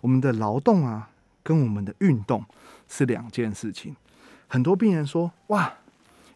[0.00, 1.08] 我们的劳动啊，
[1.42, 2.44] 跟我们的运动
[2.86, 3.96] 是两件事情。
[4.46, 5.72] 很多病人说：“哇，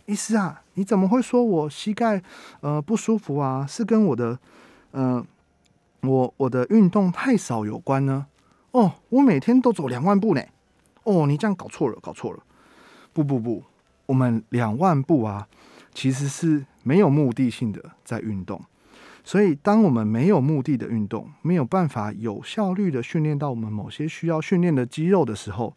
[0.07, 2.23] 医师啊，你怎么会说我膝盖
[2.61, 3.67] 呃不舒服啊？
[3.67, 4.39] 是跟我的
[4.91, 5.25] 呃
[6.01, 8.27] 我我的运动太少有关呢？”
[8.73, 10.43] 哦，我每天都走两万步呢。
[11.05, 12.41] 哦，你这样搞错了，搞错了。
[13.13, 13.63] 不不不，
[14.07, 15.47] 我们两万步啊，
[15.95, 16.65] 其实是。
[16.88, 18.59] 没有目的性的在运动，
[19.22, 25.77] 所以当我们没有目的的运动，没有办法有效率的训练到我们某些需要训练的肌肉的时候，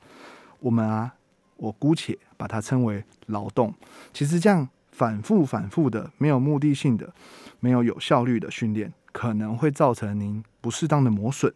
[0.61, 1.15] 我们啊，
[1.57, 3.73] 我姑且把它称为劳动。
[4.13, 7.13] 其实这样反复反复的没有目的性的、
[7.59, 11.53] 没有有效率的训练，可能会造成您不适当的磨损，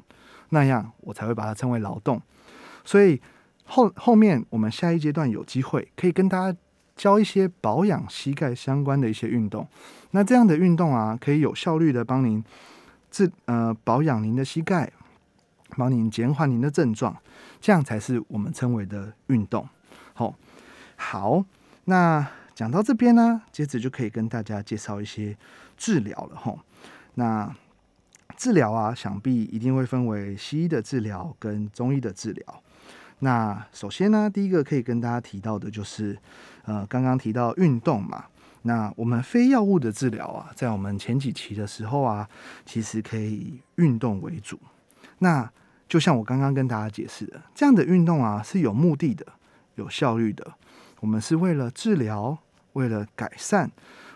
[0.50, 2.22] 那样我才会把它称为劳动。
[2.84, 3.22] 所以
[3.64, 6.58] 后后面我们下一阶段有机会可以跟大家。
[6.96, 9.68] 教一些保养膝盖相关的一些运动，
[10.12, 12.44] 那这样的运动啊，可以有效率的帮您
[13.12, 14.92] 治呃保养您的膝盖，
[15.78, 17.16] 帮您减缓您的症状，
[17.60, 19.68] 这样才是我们称为的运动。
[20.14, 20.34] 好，
[20.96, 21.44] 好，
[21.84, 25.38] 那讲到这边呢，接着就可以跟大家介绍一些
[25.76, 26.56] 治疗了哈。
[27.16, 27.54] 那
[28.38, 32.62] 治疗啊，想必一定会分为西医的治疗跟中医的治疗。
[33.20, 36.18] 那首先呢，第一个可以跟大家提到的就是。
[36.68, 38.26] 呃，刚刚提到运动嘛，
[38.64, 42.28] 那我们非药物的治疗啊，在我们前几期的时候啊，
[42.66, 44.60] 其实可以以运动为主。
[45.20, 45.48] 那
[45.88, 49.24] 就像我刚刚跟大家解释的，这样的运动啊是有目的的、
[49.76, 50.54] 有效率的。
[51.02, 52.36] 我们是为了治疗，
[52.74, 53.70] 为了改善，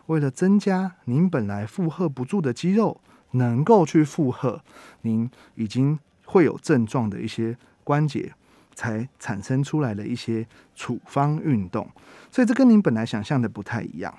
[0.08, 3.00] 为了增加您本来负荷不住的肌肉，
[3.34, 4.60] 能够去负荷
[5.04, 8.34] 您已经会有症状的一些关节，
[8.80, 11.86] 才产生出来的一些处方运动。
[12.32, 14.14] 所以这跟您本来想象的不太一样。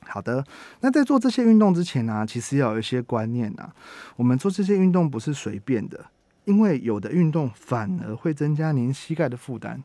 [0.00, 0.44] 好的，
[0.80, 3.72] 那在做这些运动之前呢，其实要有一些观念啊。
[4.16, 6.04] 我们做这些运动不是随便的，
[6.44, 9.82] 因为有的运动反而会增加您膝盖的负担。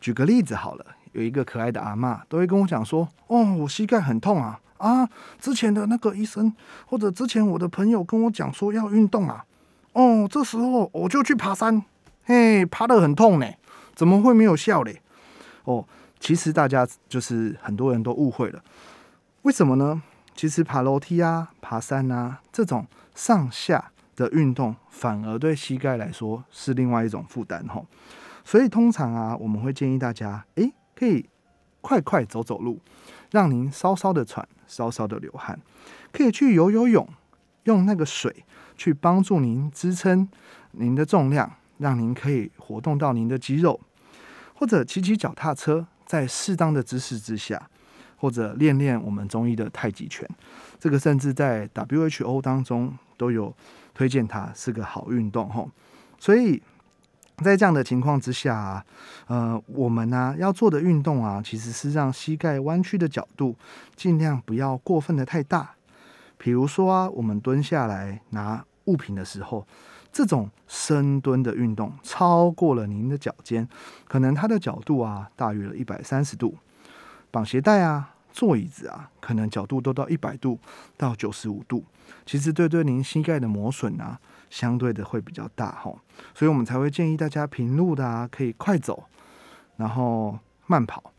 [0.00, 5.08] 举个例子好了，有一个可爱的阿嬷都会跟我讲说：“哦，我膝盖很痛啊啊！
[5.38, 6.52] 之前的那个医生
[6.86, 9.44] 或者之前我的朋友跟我讲说要运动啊，
[9.92, 11.84] 哦，这时候我就去爬山，
[12.30, 13.46] 嘿，爬得很痛呢，
[13.96, 15.02] 怎么会没有效嘞？
[15.64, 15.84] 哦，
[16.20, 18.62] 其实大家就是很多人都误会了。”
[19.42, 20.00] 为什么呢？
[20.36, 27.84] 其实爬楼梯啊、爬山啊这种上下的运动，反而对膝盖来说是另外一种负担吼。
[28.44, 31.28] 所以通常啊，我们会建议大家，诶，可以
[31.80, 32.78] 快快走走路，
[33.32, 35.56] 让您稍稍的喘、稍稍的流汗；
[36.12, 37.08] 可以去游游泳，
[37.64, 38.44] 用那个水
[38.76, 40.28] 去帮助您支撑
[40.70, 43.80] 您的重量，让您可以活动到您的肌肉；
[44.54, 47.68] 或者骑骑脚踏车，在适当的姿势之下。
[48.22, 50.28] 或者练练我们中医的太极拳，
[50.78, 53.50] 这个甚至在 WHO 当中都有
[53.94, 55.70] 推荐，它是个好运动吼。
[56.18, 56.62] 所以
[57.38, 58.84] 在这样的情况之下啊，
[59.26, 63.56] 呃，我们呢要做的运动啊，其实是让膝盖弯曲的角度
[63.96, 65.70] 尽量不要过分的太大。
[66.36, 69.66] 比如说啊，我们蹲下来拿物品的时候，
[70.12, 73.68] 这种深蹲的运动超过了您的脚尖，
[74.06, 76.56] 可能它的角度啊大于了一百三十度。
[77.30, 80.58] 绑鞋带啊，坐椅子啊，可能角度都到一百度
[80.96, 81.84] 到九十五度，
[82.26, 84.18] 其实对对您膝盖的磨损啊，
[84.50, 85.94] 相对的会比较大哈，
[86.34, 89.04] 所以我们才会建议大家平路的啊，可以快走，
[89.76, 91.12] 然后慢跑，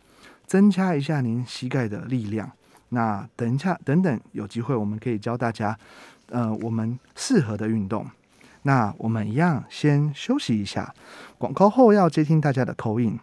[0.45, 2.51] 增加一下您膝盖的力量。
[2.89, 5.77] 那等一下，等等有机会我们可以教大家，
[6.27, 8.05] 呃，我们适合的运动。
[8.63, 10.93] 那我们一样先休息一下，
[11.37, 13.19] 广告后要接听大家的口音，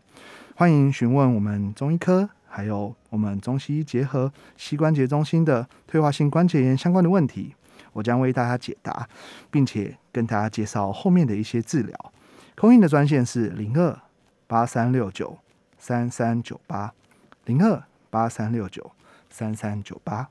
[0.56, 2.28] 欢迎询问我们中医科。
[2.50, 7.54] 还有我们中西医结合膝关节中心的退化性关节炎相关的问题，
[7.92, 9.06] 我将为大家解答，
[9.50, 12.12] 并且跟大家介绍后面的一些治疗。
[12.56, 13.96] 空运的专线是零二
[14.46, 15.38] 八三六九
[15.78, 16.92] 三三九八
[17.44, 18.90] 零二八三六九
[19.30, 20.28] 三三九八。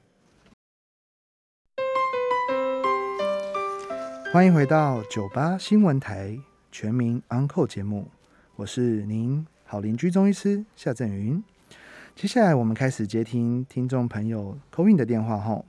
[4.38, 6.38] 欢迎回到九八新闻台
[6.72, 8.08] 全民 Uncle 节目，
[8.56, 11.44] 我是您好邻居中医师夏振云。
[12.14, 15.66] 接下来我们开始接听听众朋友口音的电话吼。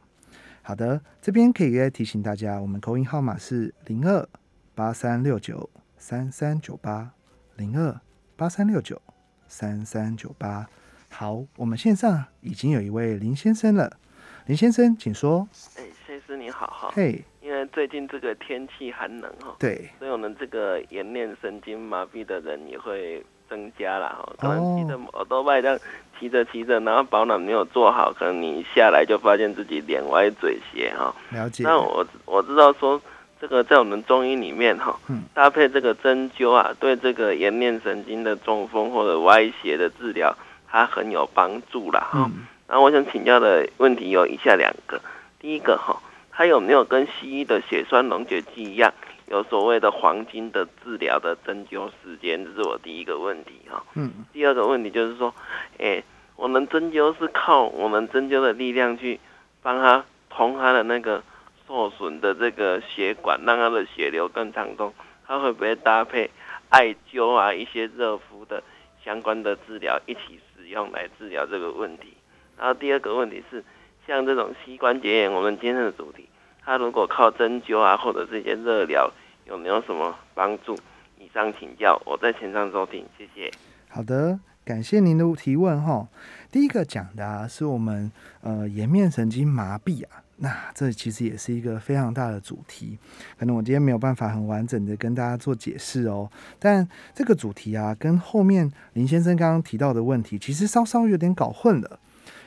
[0.60, 4.28] 好的，这边可以再提醒大家，我们口音号码是零二
[4.74, 7.12] 八三六九三三九八
[7.56, 7.98] 零二
[8.36, 9.00] 八三六九
[9.46, 10.68] 三三九八。
[11.08, 13.96] 好，我们线上已经有一位林先生了，
[14.44, 15.48] 林先生请说。
[15.76, 16.90] 哎，先生你好哈。
[16.92, 23.22] 嘿，因为最近这个天气寒冷哈，对，所以我们这个颜面神经麻痹的人也会。
[23.50, 25.78] 增加了哈，可能骑着摩托拜这样
[26.20, 31.14] 骑着骑着，然后保暖没有做好，可能你下来就发现自己脸歪嘴斜哈。
[31.30, 31.64] 了解。
[31.64, 33.00] 那我我知道说，
[33.40, 35.00] 这个在我们中医里面哈，
[35.32, 40.36] 搭配这个针灸啊，对这个颜面神经的中风或者歪斜的治疗，
[40.70, 42.30] 它很有帮助了哈。
[42.66, 45.00] 然后我想请教的问题有以下两个，
[45.40, 45.98] 第一个哈，
[46.38, 48.94] 它有没有跟西医的血栓溶解剂一样？
[49.26, 53.84] 有所谓的黄金的治疗的针灸时间，这是我第一个问题哈。
[53.96, 54.24] 嗯。
[54.32, 55.34] 第二个问题就是说，
[55.78, 56.00] 哎，
[56.36, 59.18] 我们针灸是靠我们针灸的力量去
[59.62, 61.20] 帮他通他的那个
[61.66, 64.94] 受损的这个血管，让他的血流更畅通。
[65.26, 66.30] 他会不会搭配
[66.68, 68.62] 艾灸啊一些热敷的
[69.04, 72.14] 相关的治疗一起使用来治疗这个问题？
[72.56, 73.64] 然后第二个问题是，
[74.08, 76.26] 像这种膝关节炎，我们今天的主题。
[76.64, 79.12] 它如果靠针灸啊，或者这些热疗，
[79.46, 80.74] 有没有什么帮助？
[81.18, 83.52] 以上请教，我在前上收听，谢谢。
[83.90, 86.08] 好的，感谢您的提问哈。
[86.50, 92.98] 第一个讲的啊，是我们呃颜面神经麻痹啊，那这其实也是一个非常大的主题，
[93.38, 96.30] 可能我今天没有办法很完整的跟大家做解释哦。
[96.58, 102.00] 但这个主题啊，跟后面林先生刚刚提到的问题，其实稍稍有点搞混了。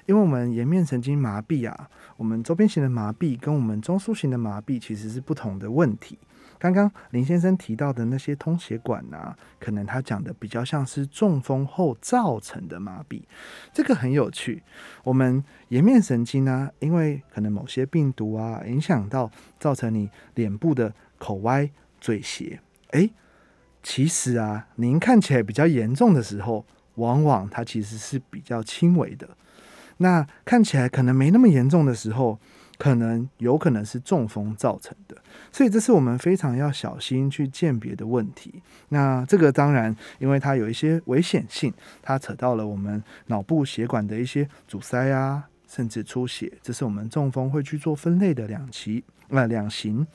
[0.05, 6.17] 因为我们颜面神经麻痹啊，我们周边型的麻痹跟我们中枢型的麻痹其实是不同的问题。
[6.57, 13.23] 刚刚林先生提到的那些通血管啊，可能他讲的比较像是中风后造成的麻痹，
[13.73, 14.61] 这个很有趣。
[15.03, 22.59] 我们颜面神经呢，因为可能某些病毒啊影响到，造成你脸部的口歪嘴斜。
[22.91, 23.11] 诶，
[23.81, 26.65] 其实啊，您看起来比较严重的时候。
[26.95, 29.27] 往往它其实是比较轻微的。
[30.01, 32.39] 那看起来可能没那么严重的时候，
[32.77, 35.15] 可能有可能是中风造成的。
[35.51, 38.63] 所以这是我们非常要小心去鉴别的问题。
[38.89, 50.05] 那这个当然，因为它有一些危险性，它扯到了我们脑部血管的一些阻塞啊，甚至出血，这是我们中风会去做分类的两期呃两型。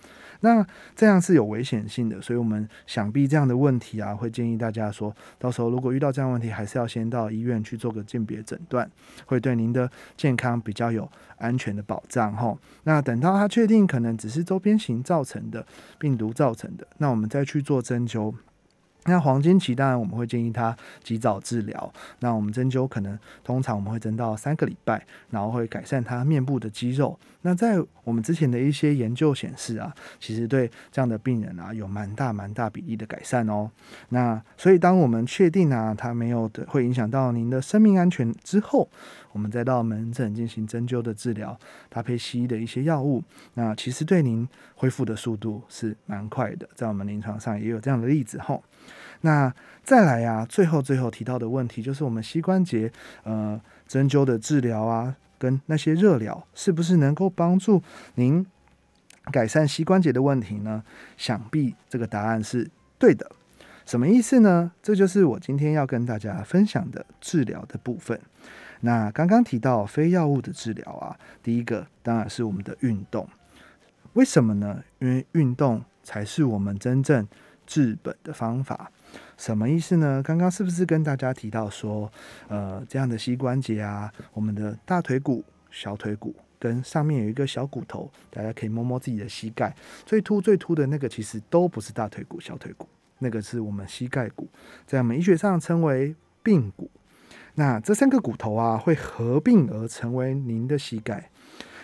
[0.40, 8.90] 那这样是有危险性的，所以我们想必这样的问题啊，会建议大家说，到时候如果遇到这样问题，还是要先到医院去做个鉴别诊断，
[9.26, 12.56] 会对您的健康比较有安全的保障哈。
[12.84, 15.66] 那等到他确定可能只是周边型造成的
[15.98, 18.34] 病毒造成的，那我们再去做针灸。
[19.06, 21.92] 那黄金期当然我们会建议他及早治疗。
[22.20, 27.18] 那我们针灸可能通常我们会针到三个礼拜，然后会改善他面部的肌肉。
[27.42, 33.70] 那在我们之前的一些研究显示啊，其实对这样的病人啊有蛮大蛮大比例的改善哦。
[34.08, 38.88] 那所以当我们确定啊他没有的会影响到您的生命安全之后，
[39.36, 41.54] 我们再到门诊进行针灸的治疗，
[41.90, 43.22] 搭配西医的一些药物，
[43.52, 46.66] 那其实对您恢复的速度是蛮快的。
[46.74, 48.64] 在我们临床上也有这样的例子吼。
[49.20, 52.90] 那再来呀，最后最后提到的问题就是我们膝关节
[53.24, 57.82] 呃针灸的治疗啊，跟那些热疗是不是能够帮助
[58.14, 58.46] 您
[59.30, 60.82] 改善膝关节的问题呢？
[61.18, 63.30] 想必这个答案是对的。
[63.84, 64.72] 什么意思呢？
[64.82, 68.18] 这就是我今天要跟大家分享的治疗的部分。
[68.80, 73.28] 那刚刚提到非药物的治疗啊，第一个当然是我们的运动。
[74.12, 74.82] 为什么呢？
[74.98, 77.26] 因为运动才是我们真正
[77.66, 78.90] 治本的方法。
[79.36, 80.22] 什么意思呢？
[80.22, 82.10] 刚刚是不是跟大家提到说，
[82.48, 94.48] 呃，这样的膝关节啊，我们的大腿骨、小腿骨跟上面有一个小骨头，大家可以摸摸自己的膝盖，最凸最凸的那个其实都不是大腿骨、小腿骨，那个是我们膝盖骨，
[94.86, 96.90] 在我们医学上称为髌骨。
[97.56, 101.30] 那这三个骨头啊，会合并而成为您的膝盖。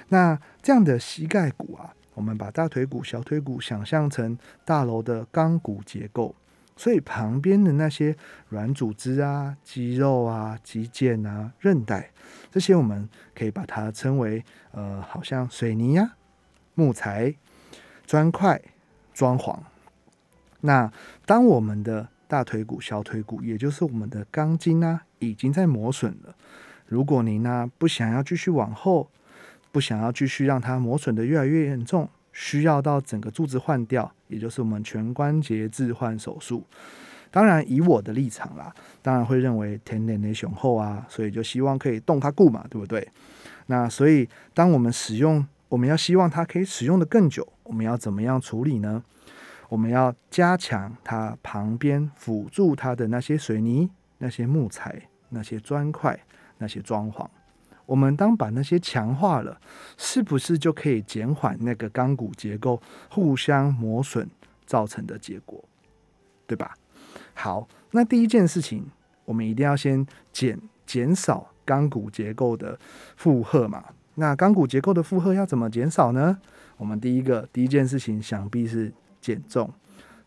[0.08, 6.34] 那这样的膝盖骨啊，我们把大腿骨、小腿骨想象成大楼的钢骨结构。
[6.74, 8.16] 所以旁边的那些
[8.48, 12.10] 软组织啊、肌肉啊、肌腱啊、韧带，
[12.50, 16.16] 这些我们可以把它称为呃，好像水泥呀、
[16.74, 17.34] 木材、
[18.06, 18.60] 砖块、
[19.12, 19.58] 装潢。
[20.60, 20.90] 那
[21.26, 26.34] 当我们的大腿骨、小腿骨，也就是我们的钢筋啊，已经在磨损了。
[26.86, 29.10] 如果您呢不想要继续往后，
[29.70, 32.08] 不想要继续让它磨损的越来越严重。
[32.34, 36.64] 需要到整个柱子换掉，也就是我们全关节置换手术。
[37.30, 43.06] 当然，以我的立场啦，当然会认为天然的雄厚啊，所以就希望可以动它固嘛，对不对？
[43.66, 49.02] 那所以，当我们使用，我们要希望它可以使用的更久，我们要怎么样处理呢？
[49.68, 56.18] 我们要加强它旁边辅助它的那些水泥、那些木材、那些砖块、
[56.58, 57.26] 那些装潢。
[57.84, 59.60] 我们当把那些强化了，
[59.98, 64.30] 是不是就可以减缓那个钢骨结构互相磨损
[64.64, 65.62] 造成的结果，
[66.46, 66.74] 对吧？
[67.34, 68.86] 好，那第一件事情，
[69.24, 72.78] 我们一定要先减减少钢骨结构的
[73.16, 73.84] 负荷嘛。
[74.14, 76.38] 那钢骨结构的负荷要怎么减少呢？
[76.76, 79.68] 我们第一个第一件事情，想必是减重。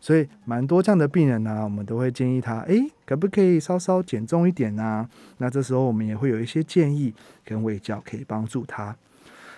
[0.06, 5.08] 所以蛮多这样的病人呢，我们都会建议他，诶，可不可以稍稍减重一点呢？
[5.38, 7.12] 那这时候我们也会有一些建议
[7.44, 8.94] 跟卫教可以帮助他。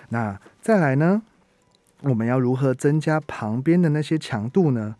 [0.08, 1.20] 那再来呢，
[2.00, 4.96] 我们要如何增加旁边的那些强度呢？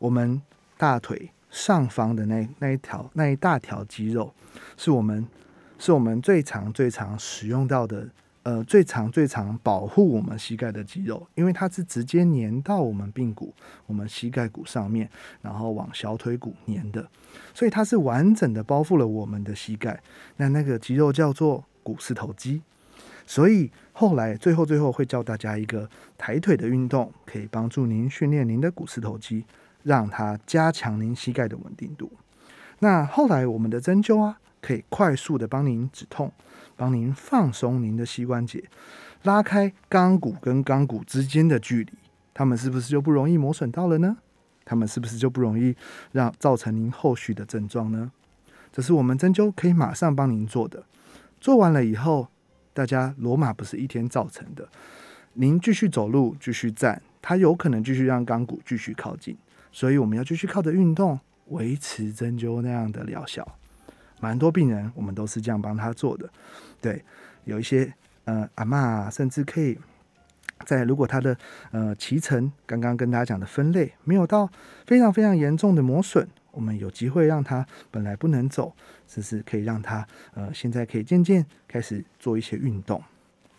[0.00, 0.42] 我们
[0.76, 4.34] 大腿上方的那那一条那一大条肌肉，
[4.76, 5.24] 是我们
[5.78, 8.08] 是我们最常最常使用到的。
[8.44, 13.52] 呃，最长最长保护我们膝盖的肌肉，因为它是直接粘到我们髌骨、
[13.86, 15.10] 我们膝盖骨上面，
[15.42, 17.06] 然后往小腿骨粘的，
[17.52, 20.00] 所以它是完整的包覆了我们的膝盖。
[20.36, 22.62] 那那个肌肉叫做股四头肌。
[23.26, 29.44] 所以后来最后最后会教大家一个抬腿的运动，可以帮助您训练您的股四头肌，
[29.82, 32.10] 让它加强您膝盖的稳定度。
[32.78, 36.32] 那后来我们的针灸啊，可以快速的帮您止痛。
[36.76, 38.62] 帮您放松您的膝关节，
[39.24, 41.92] 拉开钢骨跟钢骨之间的距离，
[42.32, 44.18] 他们是不是就不容易磨损到了呢？
[44.64, 45.74] 他们是不是就不容易
[46.12, 48.12] 让造成您后续的症状呢？
[48.70, 50.84] 这是我们针灸可以马上帮您做的。
[51.40, 52.28] 做完了以后，
[52.72, 54.68] 大家罗马不是一天造成的，
[55.32, 59.36] 您继续走路，继续站，它有可能继续让钢骨继续靠近，
[59.72, 63.57] 所以我们要继续靠着运动维持针灸那样的疗效。
[64.20, 66.28] 蛮多病人，我们都是这样帮他做的。
[66.80, 67.04] 对，
[67.44, 67.92] 有一些
[68.24, 69.78] 呃阿妈，甚至可以
[70.64, 71.36] 在如果他的
[71.70, 74.48] 呃脐橙刚刚跟大家讲的分类没有到
[74.86, 78.72] 非常非常严重的磨损，我们有机会让他本来不能走，
[79.06, 83.02] 只是可以让他呃现在可以渐渐开始做一些运动。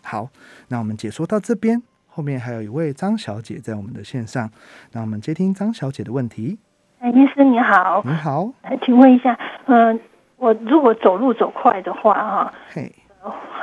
[0.02, 0.30] 好，
[0.68, 4.50] 那我们解说到这边，后面还有一位张小姐在我们的线上，
[4.92, 6.58] 那我们接听张小姐的问题。
[7.00, 9.38] 哎，医生你好，你好，来请问一下，
[9.68, 9.98] 嗯，
[10.40, 12.92] 我如果走路走快的话，哈，嘿，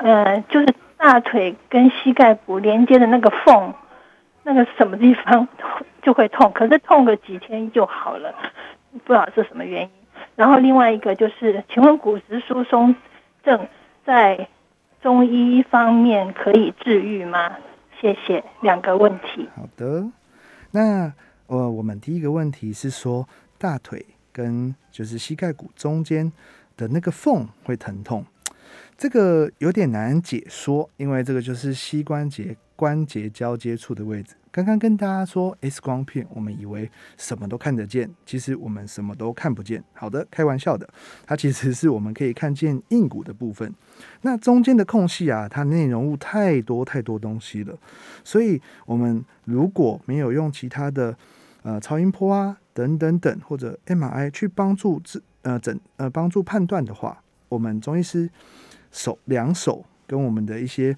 [0.03, 3.72] 呃，就是大腿跟膝盖骨连接的那个缝，
[4.43, 5.49] 那个什么地方
[6.03, 8.35] 就会痛， 可是痛个几天就好了，
[9.05, 9.91] 不知道是什么原因。
[10.37, 12.95] 然后另外一个就是，请问骨质疏松
[13.43, 13.66] 症
[14.05, 14.47] 在
[15.01, 17.57] 中医方面可以治愈吗？
[17.99, 19.49] 谢谢，两个问题。
[19.57, 20.05] 好的，
[20.70, 21.11] 那
[21.47, 26.31] 呃，我们第一个问题是说大腿跟就是膝盖骨中间
[26.77, 28.24] 的那个缝会疼痛。
[28.99, 34.35] 这个有点难解说，因为这个就是膝关节关节交接处的位置。
[34.51, 39.85] 刚刚跟大家说 X 光片，我们以为什么都看得见，其实我们什么都看不见。
[39.93, 40.89] 好的，开玩笑的，
[41.27, 43.70] 它其实是我们可以看见硬骨的部分。
[44.22, 47.79] 那中间的空隙啊，它内容物太多太多东西了，
[48.24, 51.14] 所以我们如果没有用其他的
[51.62, 58.29] 呃超音波啊等等等或者 MRI 去帮助治呃诊呃帮助判断的话，我们中医师。
[58.93, 60.97] 手两手跟我们的一些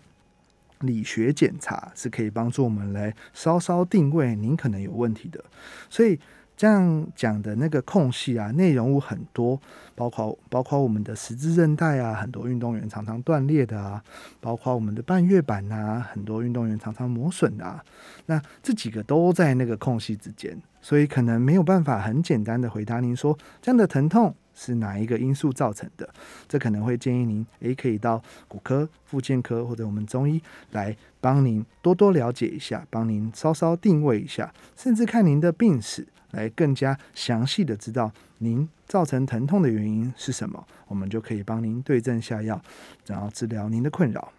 [0.82, 5.44] 理学检查是可以帮助我们来稍稍定位您可能有问题的，
[5.90, 6.16] 所以
[6.58, 9.60] 这样讲的那个空隙啊，内容物很多，
[9.94, 14.02] 包括包括我们的十字韧带啊，很多运动员常常断裂的啊，
[14.40, 17.80] 包括我们的半月板啊，很多运动员常常磨损的啊，
[18.26, 24.34] 那这几个都在那个空隙之间，所以可能没有办法很简单的回答您说这样的疼痛。
[24.60, 26.08] 是哪一个因素造成的？
[26.48, 30.42] 这可能会建议您，诶，可以到骨科、复健科或者我们中医
[30.72, 42.60] 来帮您多多了解一下，帮您稍稍定位一下，甚至看您的病史，来更加详细的知道您造成疼痛的原因是什么，我们就可以帮您对症下药，
[43.06, 44.32] 然后治疗您的困扰。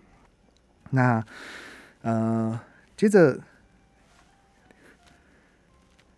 [0.92, 1.24] 那，
[2.02, 2.60] 呃，
[2.98, 3.40] 接着，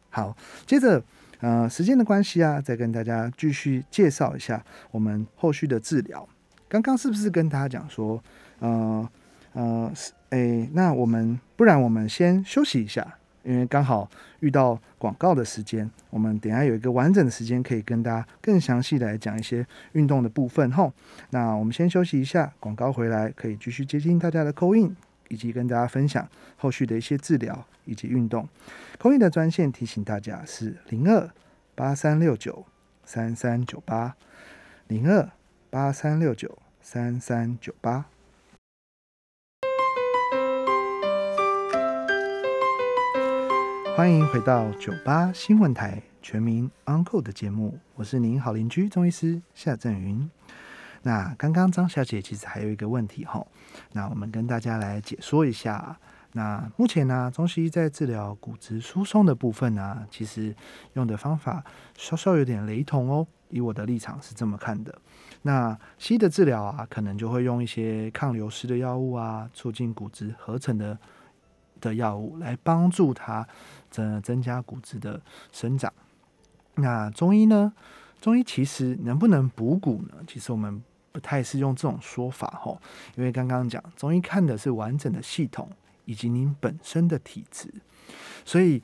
[0.10, 1.04] 好，接着。
[1.44, 6.30] 呃，时间的关系啊，再跟大家继续介绍一下我们后续的治疗。
[6.70, 8.24] 刚刚是不是跟大家讲说，
[8.60, 9.10] 呃
[9.54, 9.92] 呃，
[10.30, 14.10] 哎，那我们不然我们先休息一下，因为刚好
[14.42, 20.72] 遇到广告的时间，我们等下有一个完整的时间可以跟大家更详细来讲一些运动的部分。
[20.72, 20.94] 吼，
[21.32, 24.96] 那我们先休息一下，广告回来可以继续接听大家的扣印，
[25.30, 26.28] 以及跟大家分享
[26.58, 28.48] 后续的一些治疗以及运动。
[29.00, 31.28] 空运的专线提醒大家是零二
[31.74, 32.66] 八三六九
[33.04, 34.16] 三三九八
[34.88, 35.28] 零二
[35.72, 38.11] 八三六九三三九八。
[43.96, 50.30] 欢迎回到九八新闻台全民 Uncle 的节目，我是您好邻居中医师夏振云。
[51.04, 53.46] 那刚刚张小姐其实还有一个问题哈，
[53.92, 55.98] 那我们跟大家来解说一下。
[56.32, 60.56] 那目前呢，中西医在治疗骨质疏松的部分呢，其实
[60.94, 61.64] 用的方法
[61.98, 63.28] 稍稍有点雷同哦。
[63.50, 64.98] 以我的立场是这么看的。
[65.42, 70.98] 那西医的治疗啊，可能就会用一些抗流失的药物啊，促进骨质合成的
[71.82, 73.46] 的药物来帮助它
[73.90, 75.20] 增增加骨质的
[75.52, 75.92] 生长。
[76.76, 77.74] 那中医呢，
[78.22, 80.24] 中医其实能不能补骨呢？
[80.26, 82.80] 其实我们不太是用这种说法吼，
[83.16, 85.70] 因为刚刚讲中医看的是完整的系统。
[86.06, 87.72] 以及您本身的体质，
[88.44, 88.82] 所以，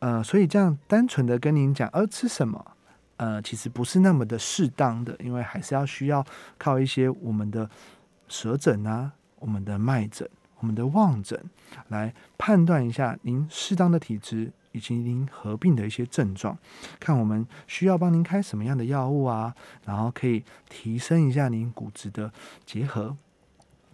[0.00, 2.72] 呃，所以这样单纯的跟您讲，呃，吃什么，
[3.18, 6.24] 呃，其实不是那么的适当的，因为还是要需要
[6.58, 7.70] 靠一些我们的
[8.28, 10.28] 舌诊啊、我们的脉诊、
[10.62, 11.50] 我们的望诊
[11.88, 16.56] 来判断一下您适当的体质以及您合并的一些症状，
[17.00, 19.54] 看我们需要帮您开什么样的药物啊，
[19.84, 22.32] 然后可以提升一下您骨质的
[22.64, 23.16] 结合。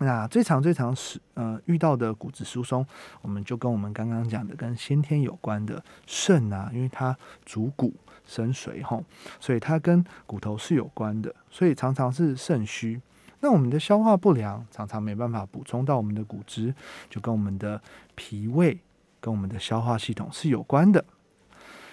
[0.01, 2.87] 那最常、最常是呃遇到的骨质疏松，
[3.23, 7.17] 我们就跟我们刚刚讲的跟先天有关的肾啊，因为它
[7.47, 7.95] 主骨
[8.27, 9.03] 生髓吼，
[9.41, 13.01] 所以它跟骨头是有关的，所以常常是肾虚。
[13.41, 16.75] 那我们的消化不良，常常没办法补充到我们的骨质，
[17.09, 17.81] 就跟我们的
[18.15, 18.79] 脾胃
[19.21, 21.05] 跟我们的消化系统是有关的。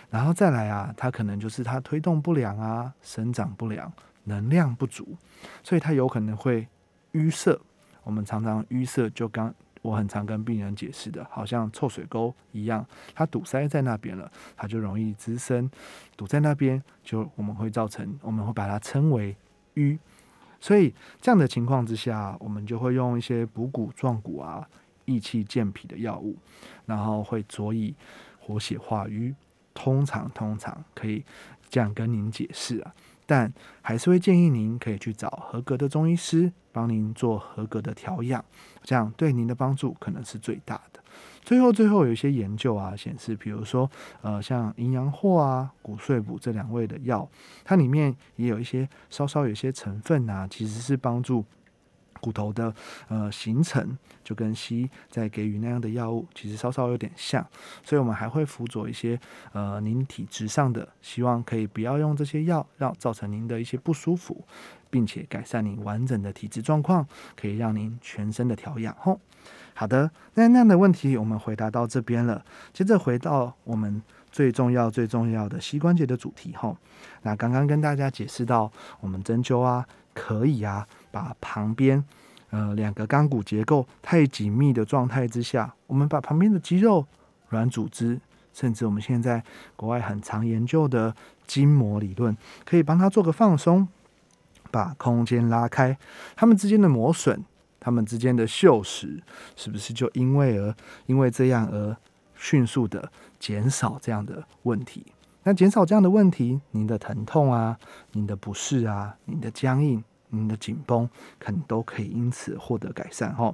[0.10, 3.92] 然后再来啊，它可能就是它推动不良啊，生长不良，
[4.24, 5.18] 能量不足，
[5.62, 6.68] 所以它有可能会
[7.14, 7.60] 淤塞。
[8.04, 15.70] 我们常常淤塞，就刚我很常跟病人解释的，好像臭水沟一样，它堵塞在那边了，它就容易滋生，
[16.16, 19.36] 堵在那边就我们会造成，我们会把它称为
[19.76, 19.98] 淤。
[20.66, 20.92] 所以
[21.22, 24.68] 这样的情况之下，我们就会用一些补骨壮骨啊、
[25.06, 26.36] 益气健脾的药物，
[26.88, 27.94] 然后会佐以
[28.40, 29.36] 活血化瘀，
[29.76, 31.24] 通常通常可以
[31.70, 32.96] 这样跟您解释啊，
[33.28, 33.54] 但
[33.84, 38.44] 还是会建议您可以去找合格的中医师帮您做合格的调养，
[38.84, 41.00] 这样对您的帮助可能是最大的。
[41.42, 43.90] 最后，最后有一些研究啊显示，比如说，
[44.22, 47.26] 呃，像营养货啊、骨碎补这两味的药，
[47.64, 51.46] 它里面也有一些稍稍有些成分啊，其实是帮助。
[52.20, 52.74] 骨头的
[53.08, 57.46] 呃形成就跟西医在给予那样的药物其实稍稍有点像，
[57.84, 59.20] 所以我们还会辅佐一些
[59.54, 64.44] 呃您体质上的，希望可以不要用这些药，让造成您的一些不舒服，
[64.90, 68.96] 并且改善您完整的体质状况，可以让您全身的调养。
[69.00, 69.20] 吼，
[69.74, 72.44] 好的，那那样的问题我们回答到这边了，
[72.74, 74.02] 接着回到我们
[74.32, 76.56] 最重要最重要的膝关节的主题。
[76.56, 76.78] 吼，
[77.22, 80.88] 那刚刚跟大家解释到，我们针灸啊，可以啊。
[81.16, 82.04] 把旁边，
[82.50, 87.06] 呃，两个钢骨结构太紧密的状态之下，我们把旁边的肌肉、
[87.48, 88.20] 软组织，
[88.52, 89.42] 甚至我们现在
[89.78, 91.16] 国外很常研究的
[91.48, 92.36] 筋膜理论，
[92.66, 93.88] 可以帮他做个放松，
[94.72, 95.98] 把空间拉开，
[96.36, 97.46] 他们之间的磨损，
[97.80, 99.22] 他们之间的锈蚀，
[99.56, 101.96] 是不是就因为而因为这样而
[102.36, 103.10] 迅速的
[103.40, 105.06] 减少这样的问题？
[105.44, 107.80] 那减少这样的问题，您的疼痛啊，
[108.12, 110.04] 您的不适啊，您的僵硬。
[110.36, 111.10] 您的紧绷
[111.40, 113.54] 可能都可以因此获得改善哈。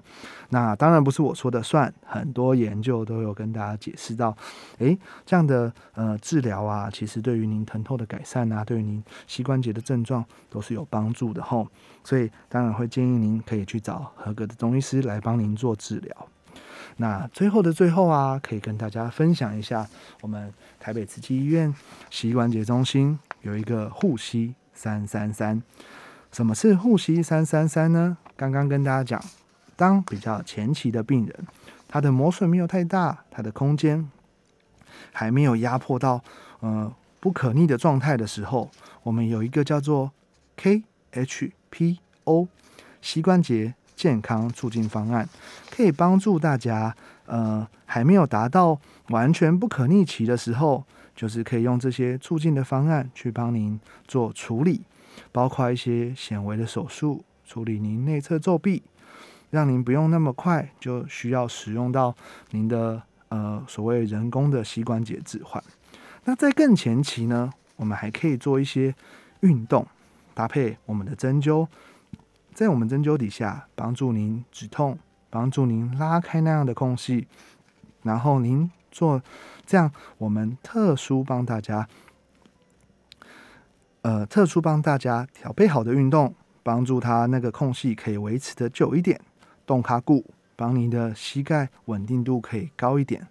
[0.50, 4.36] 那当然不是我说的算，很多研究都有跟大家解释到，
[4.80, 11.66] 诶，这样的呃治疗啊，其实对于您疼痛的改善啊，对于您膝关节的症状都是有帮助的哈。
[12.04, 16.28] 所以当然会建议您可以去找合格的中医师来帮您做治疗。
[16.98, 19.88] 那最后的最后啊，可以跟大家分享一下，
[20.22, 21.74] 我们台北慈济医院
[22.10, 25.62] 膝关节中心有一个护膝三三三。
[26.32, 28.18] 什么是护膝三三三呢？
[28.38, 29.22] 刚刚跟大家讲，
[29.76, 31.36] 当比较前期的病人，
[31.90, 34.10] 他的磨损没有太大，他的空间
[35.12, 36.24] 还没有压迫到
[36.62, 38.72] 呃不可逆的状态的时候，
[39.04, 40.12] 我们有一个叫做
[40.58, 42.48] KHPO
[43.02, 45.28] 膝关节健康促进方案，
[45.70, 48.80] 可以帮助大家呃还没有达到
[49.10, 53.78] 完全不可逆期的时候，就是可以用这些促进的方案去帮您
[54.08, 54.82] 做处理。
[55.32, 58.84] 包括一些显微的手术处理您内侧皱壁，
[59.50, 62.16] 让您不用那么快就需要使用到
[62.52, 65.64] 您的呃所谓人工的膝关节置换。
[66.24, 68.94] 那在更前期呢，我们还可以做一些
[69.42, 69.86] 运动，
[70.34, 71.68] 搭配我们的针灸，
[72.54, 75.00] 在我们针灸底下帮助您止痛，
[75.30, 77.28] 帮助您拉开那样的空隙，
[78.04, 79.22] 然后您做
[79.66, 81.88] 这样我们特殊帮大家。
[84.02, 86.34] 呃，特殊帮大家调配好的运动，
[86.64, 89.20] 帮助他那个空隙可以维持的久一点。
[89.66, 90.26] 动卡固，
[90.56, 93.28] 帮您的膝盖稳定度可以高一点。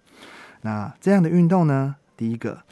[0.61, 2.63] 那这样的运动呢，第一个，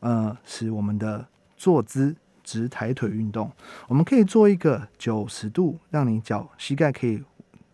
[0.00, 1.26] 呃，是我们的
[1.56, 3.50] 坐姿直抬腿运动。
[3.88, 7.24] 我们可以做一个九十度，让你脚膝盖可以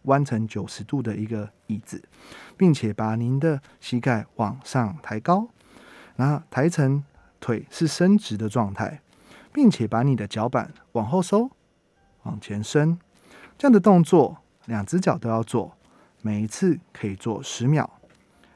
[0.02, 2.02] 弯成九十度的一个椅子，
[2.56, 5.48] 并且把您的膝盖往上抬高，
[6.16, 7.02] 然后抬成
[7.40, 9.00] 腿是伸直的状态。
[9.54, 11.48] 并且把你的脚板往后收，
[12.24, 12.98] 往前伸，
[13.56, 15.76] 这样的动作两只脚都要做，
[16.22, 17.88] 每一次可以做十秒。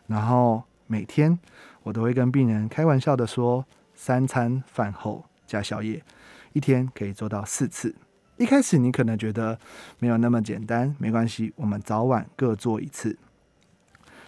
[0.09, 1.39] 然后每天
[1.85, 6.03] 我都会跟病人开玩笑的说，三餐饭后加宵夜，
[6.53, 7.95] 一天可以做到四次。
[8.37, 9.57] 一开始你可能觉得
[10.01, 13.17] 没有那么简单，没关系，我们早晚各做一次。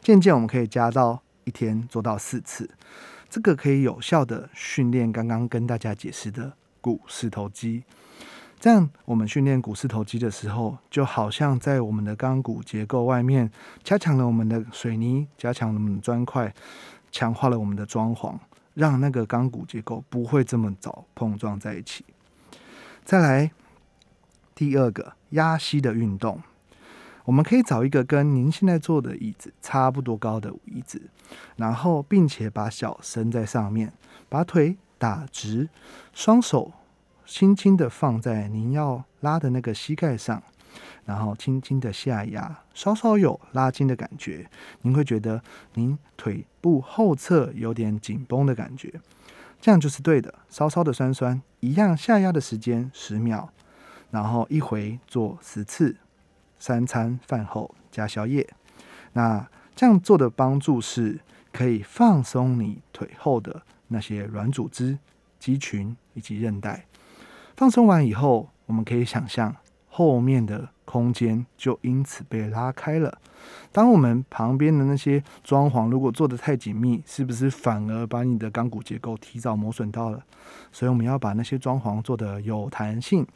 [0.01, 2.71] 渐渐我们可以加到一天做到四次，
[3.31, 6.53] 这个可以有效的训练刚刚跟大家解释的。
[6.83, 7.85] 股四头肌，
[8.59, 13.51] 这样我们训练股四头肌的时候，就好像在我们的钢骨结构外面
[13.85, 16.55] 加强了我们的水泥，加强了我们的砖块，
[17.13, 18.35] 强化了我们的装潢，
[18.73, 22.03] 让那个钢骨结构不会这么早碰撞在一起。
[23.05, 23.53] 再来
[24.55, 26.43] 第二个压膝的运动，
[27.25, 31.03] 我们可以找一个跟您现在坐的椅子差不多高的椅子，
[31.57, 33.93] 然后并且把脚伸在上面，
[34.29, 34.77] 把腿。
[35.01, 35.71] 打直，
[36.13, 36.75] 双手
[37.25, 40.43] 轻轻的放在您要拉的那个膝盖上，
[41.07, 44.51] 然后轻轻的下压，稍稍有拉筋的感觉，
[44.83, 45.43] 您会觉得
[45.73, 48.93] 您腿部后侧有点紧绷的感觉，
[49.59, 50.35] 这样就是对的。
[50.51, 53.49] 稍稍的酸酸，一样下压的时间十秒，
[54.11, 55.97] 然后一回做十次，
[56.61, 58.49] 三餐饭后加宵夜。
[59.15, 61.19] 那这样做的帮助是
[61.53, 63.63] 可以放松你腿后的。
[63.93, 64.97] 那些软组织、
[65.41, 66.87] 肌群以及韧带
[67.57, 69.57] 放松完以后，我们可以想象
[69.89, 73.19] 后面的空间就因此被拉开了。
[73.73, 80.23] 当我们旁边的那些装潢如果做的太紧密，是不是反而把你的钢骨结构提早磨损到了？
[80.71, 83.27] 所以我们要把那些装潢做的有弹性，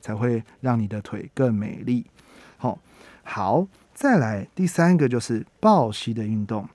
[0.00, 2.06] 才会让你的腿更美丽。
[2.58, 2.78] 好，
[3.22, 6.68] 好，再来第三个就是抱膝的运动。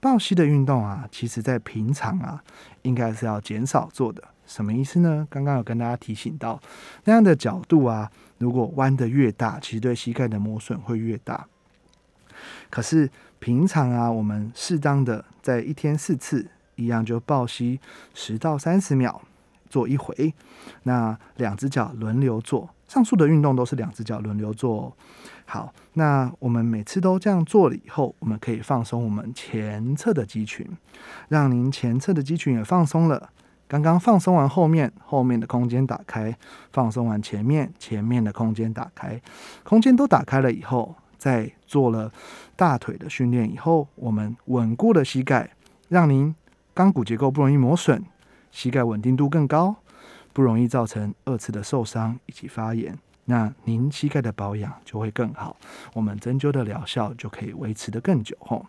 [0.00, 2.42] 抱膝的运动啊，其实在平常啊，
[2.82, 4.22] 应该是要减少做的。
[4.46, 5.26] 什么意思呢？
[5.30, 6.60] 刚刚有跟大家提醒到，
[7.04, 11.46] 那样的角度啊，如果弯的越大，其实对膝盖的磨损会越大。
[12.68, 17.80] 可是平常啊，我们适当的在一天四次，一样就抱膝
[18.12, 19.22] 十到三十秒
[19.74, 20.32] 做一回，
[20.84, 22.70] 那两只脚轮流做。
[22.86, 24.96] 上述的运动都是两只脚轮流做。
[25.46, 30.64] 好，那我们每次都这样做了以后，我们可以放松我们前侧的肌群，
[31.28, 33.30] 让您前侧的肌群也放松了。
[33.66, 36.30] 刚刚放松完后面，后面的空间打开；
[36.70, 39.20] 放松完前面，前面的空间打开。
[39.64, 40.94] 空间都打开了以后。
[41.16, 42.12] 在做了
[42.54, 45.50] 大腿的训练以后，我们稳固了膝盖，
[45.88, 46.34] 让您
[46.74, 48.04] 钢骨结构不容易磨损，
[48.54, 49.74] 膝盖稳定度更高，
[50.32, 52.96] 不容易造成二次的受伤以及发炎。
[53.24, 55.56] 那您膝盖的保养就会更好，
[55.92, 58.36] 我们针灸的疗效就可以维持的更久。
[58.38, 58.64] 吼，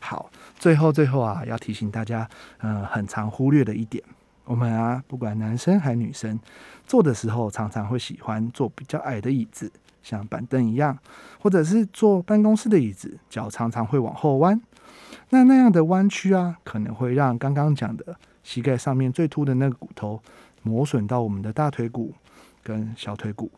[0.00, 2.28] 好，最后最后啊，要提醒大家，
[2.62, 4.02] 嗯，很常忽略的一点，
[4.44, 6.40] 我们啊，不管男生还女生，
[6.84, 9.70] 坐的时候常常会喜欢坐比较矮的椅子。
[10.02, 10.98] 像板凳一样，
[11.38, 14.60] 或者是坐办公室的椅子，脚常常会往后弯。
[15.28, 20.20] 那那样的弯曲啊，可能会让刚刚讲的膝盖上面最凸的那个骨头
[20.62, 22.14] 磨损到我们的大腿骨
[22.62, 23.50] 跟小腿骨。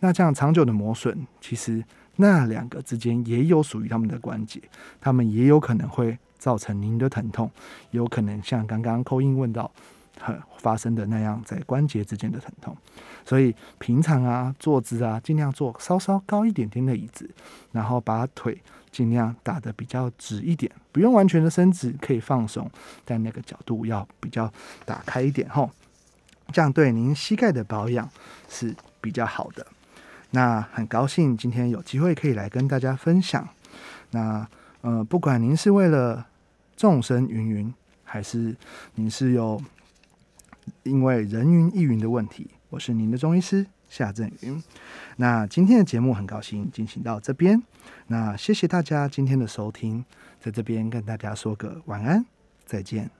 [0.00, 1.84] 那这样长久的磨损，其实
[2.16, 4.60] 那两个之间也有属于他们的关节，
[5.00, 7.50] 他们也有可能会造成您的疼痛，
[7.90, 9.70] 有可能像刚刚扣印问到。
[10.56, 12.74] 发生的那样在关节之间的疼痛，
[13.22, 17.28] 所以平常啊坐姿啊尽量坐稍稍高一点点的椅子，
[17.70, 18.58] 然后把腿
[18.96, 22.70] 尽量打得比较直一点，不用完全的伸直，可以放松，
[23.04, 24.50] 但那个角度要比较
[24.86, 25.70] 打开一点吼，
[26.50, 28.08] 这样对您膝盖的保养
[28.48, 29.66] 是比较好的。
[30.30, 33.46] 那很高兴今天有机会可以来跟大家分享。
[34.12, 34.48] 那
[34.80, 36.26] 呃，不管您是为了
[36.74, 38.56] 众生云云，还是
[38.94, 39.60] 您是有。
[40.82, 44.62] 因为人云亦云的问题，我是您的中医师夏振云。
[45.16, 47.62] 那今天的节目很高兴进行到这边，
[48.06, 50.04] 那谢谢大家今天的收听，
[50.40, 52.24] 在这边跟大家说个晚安，
[52.64, 53.10] 再见。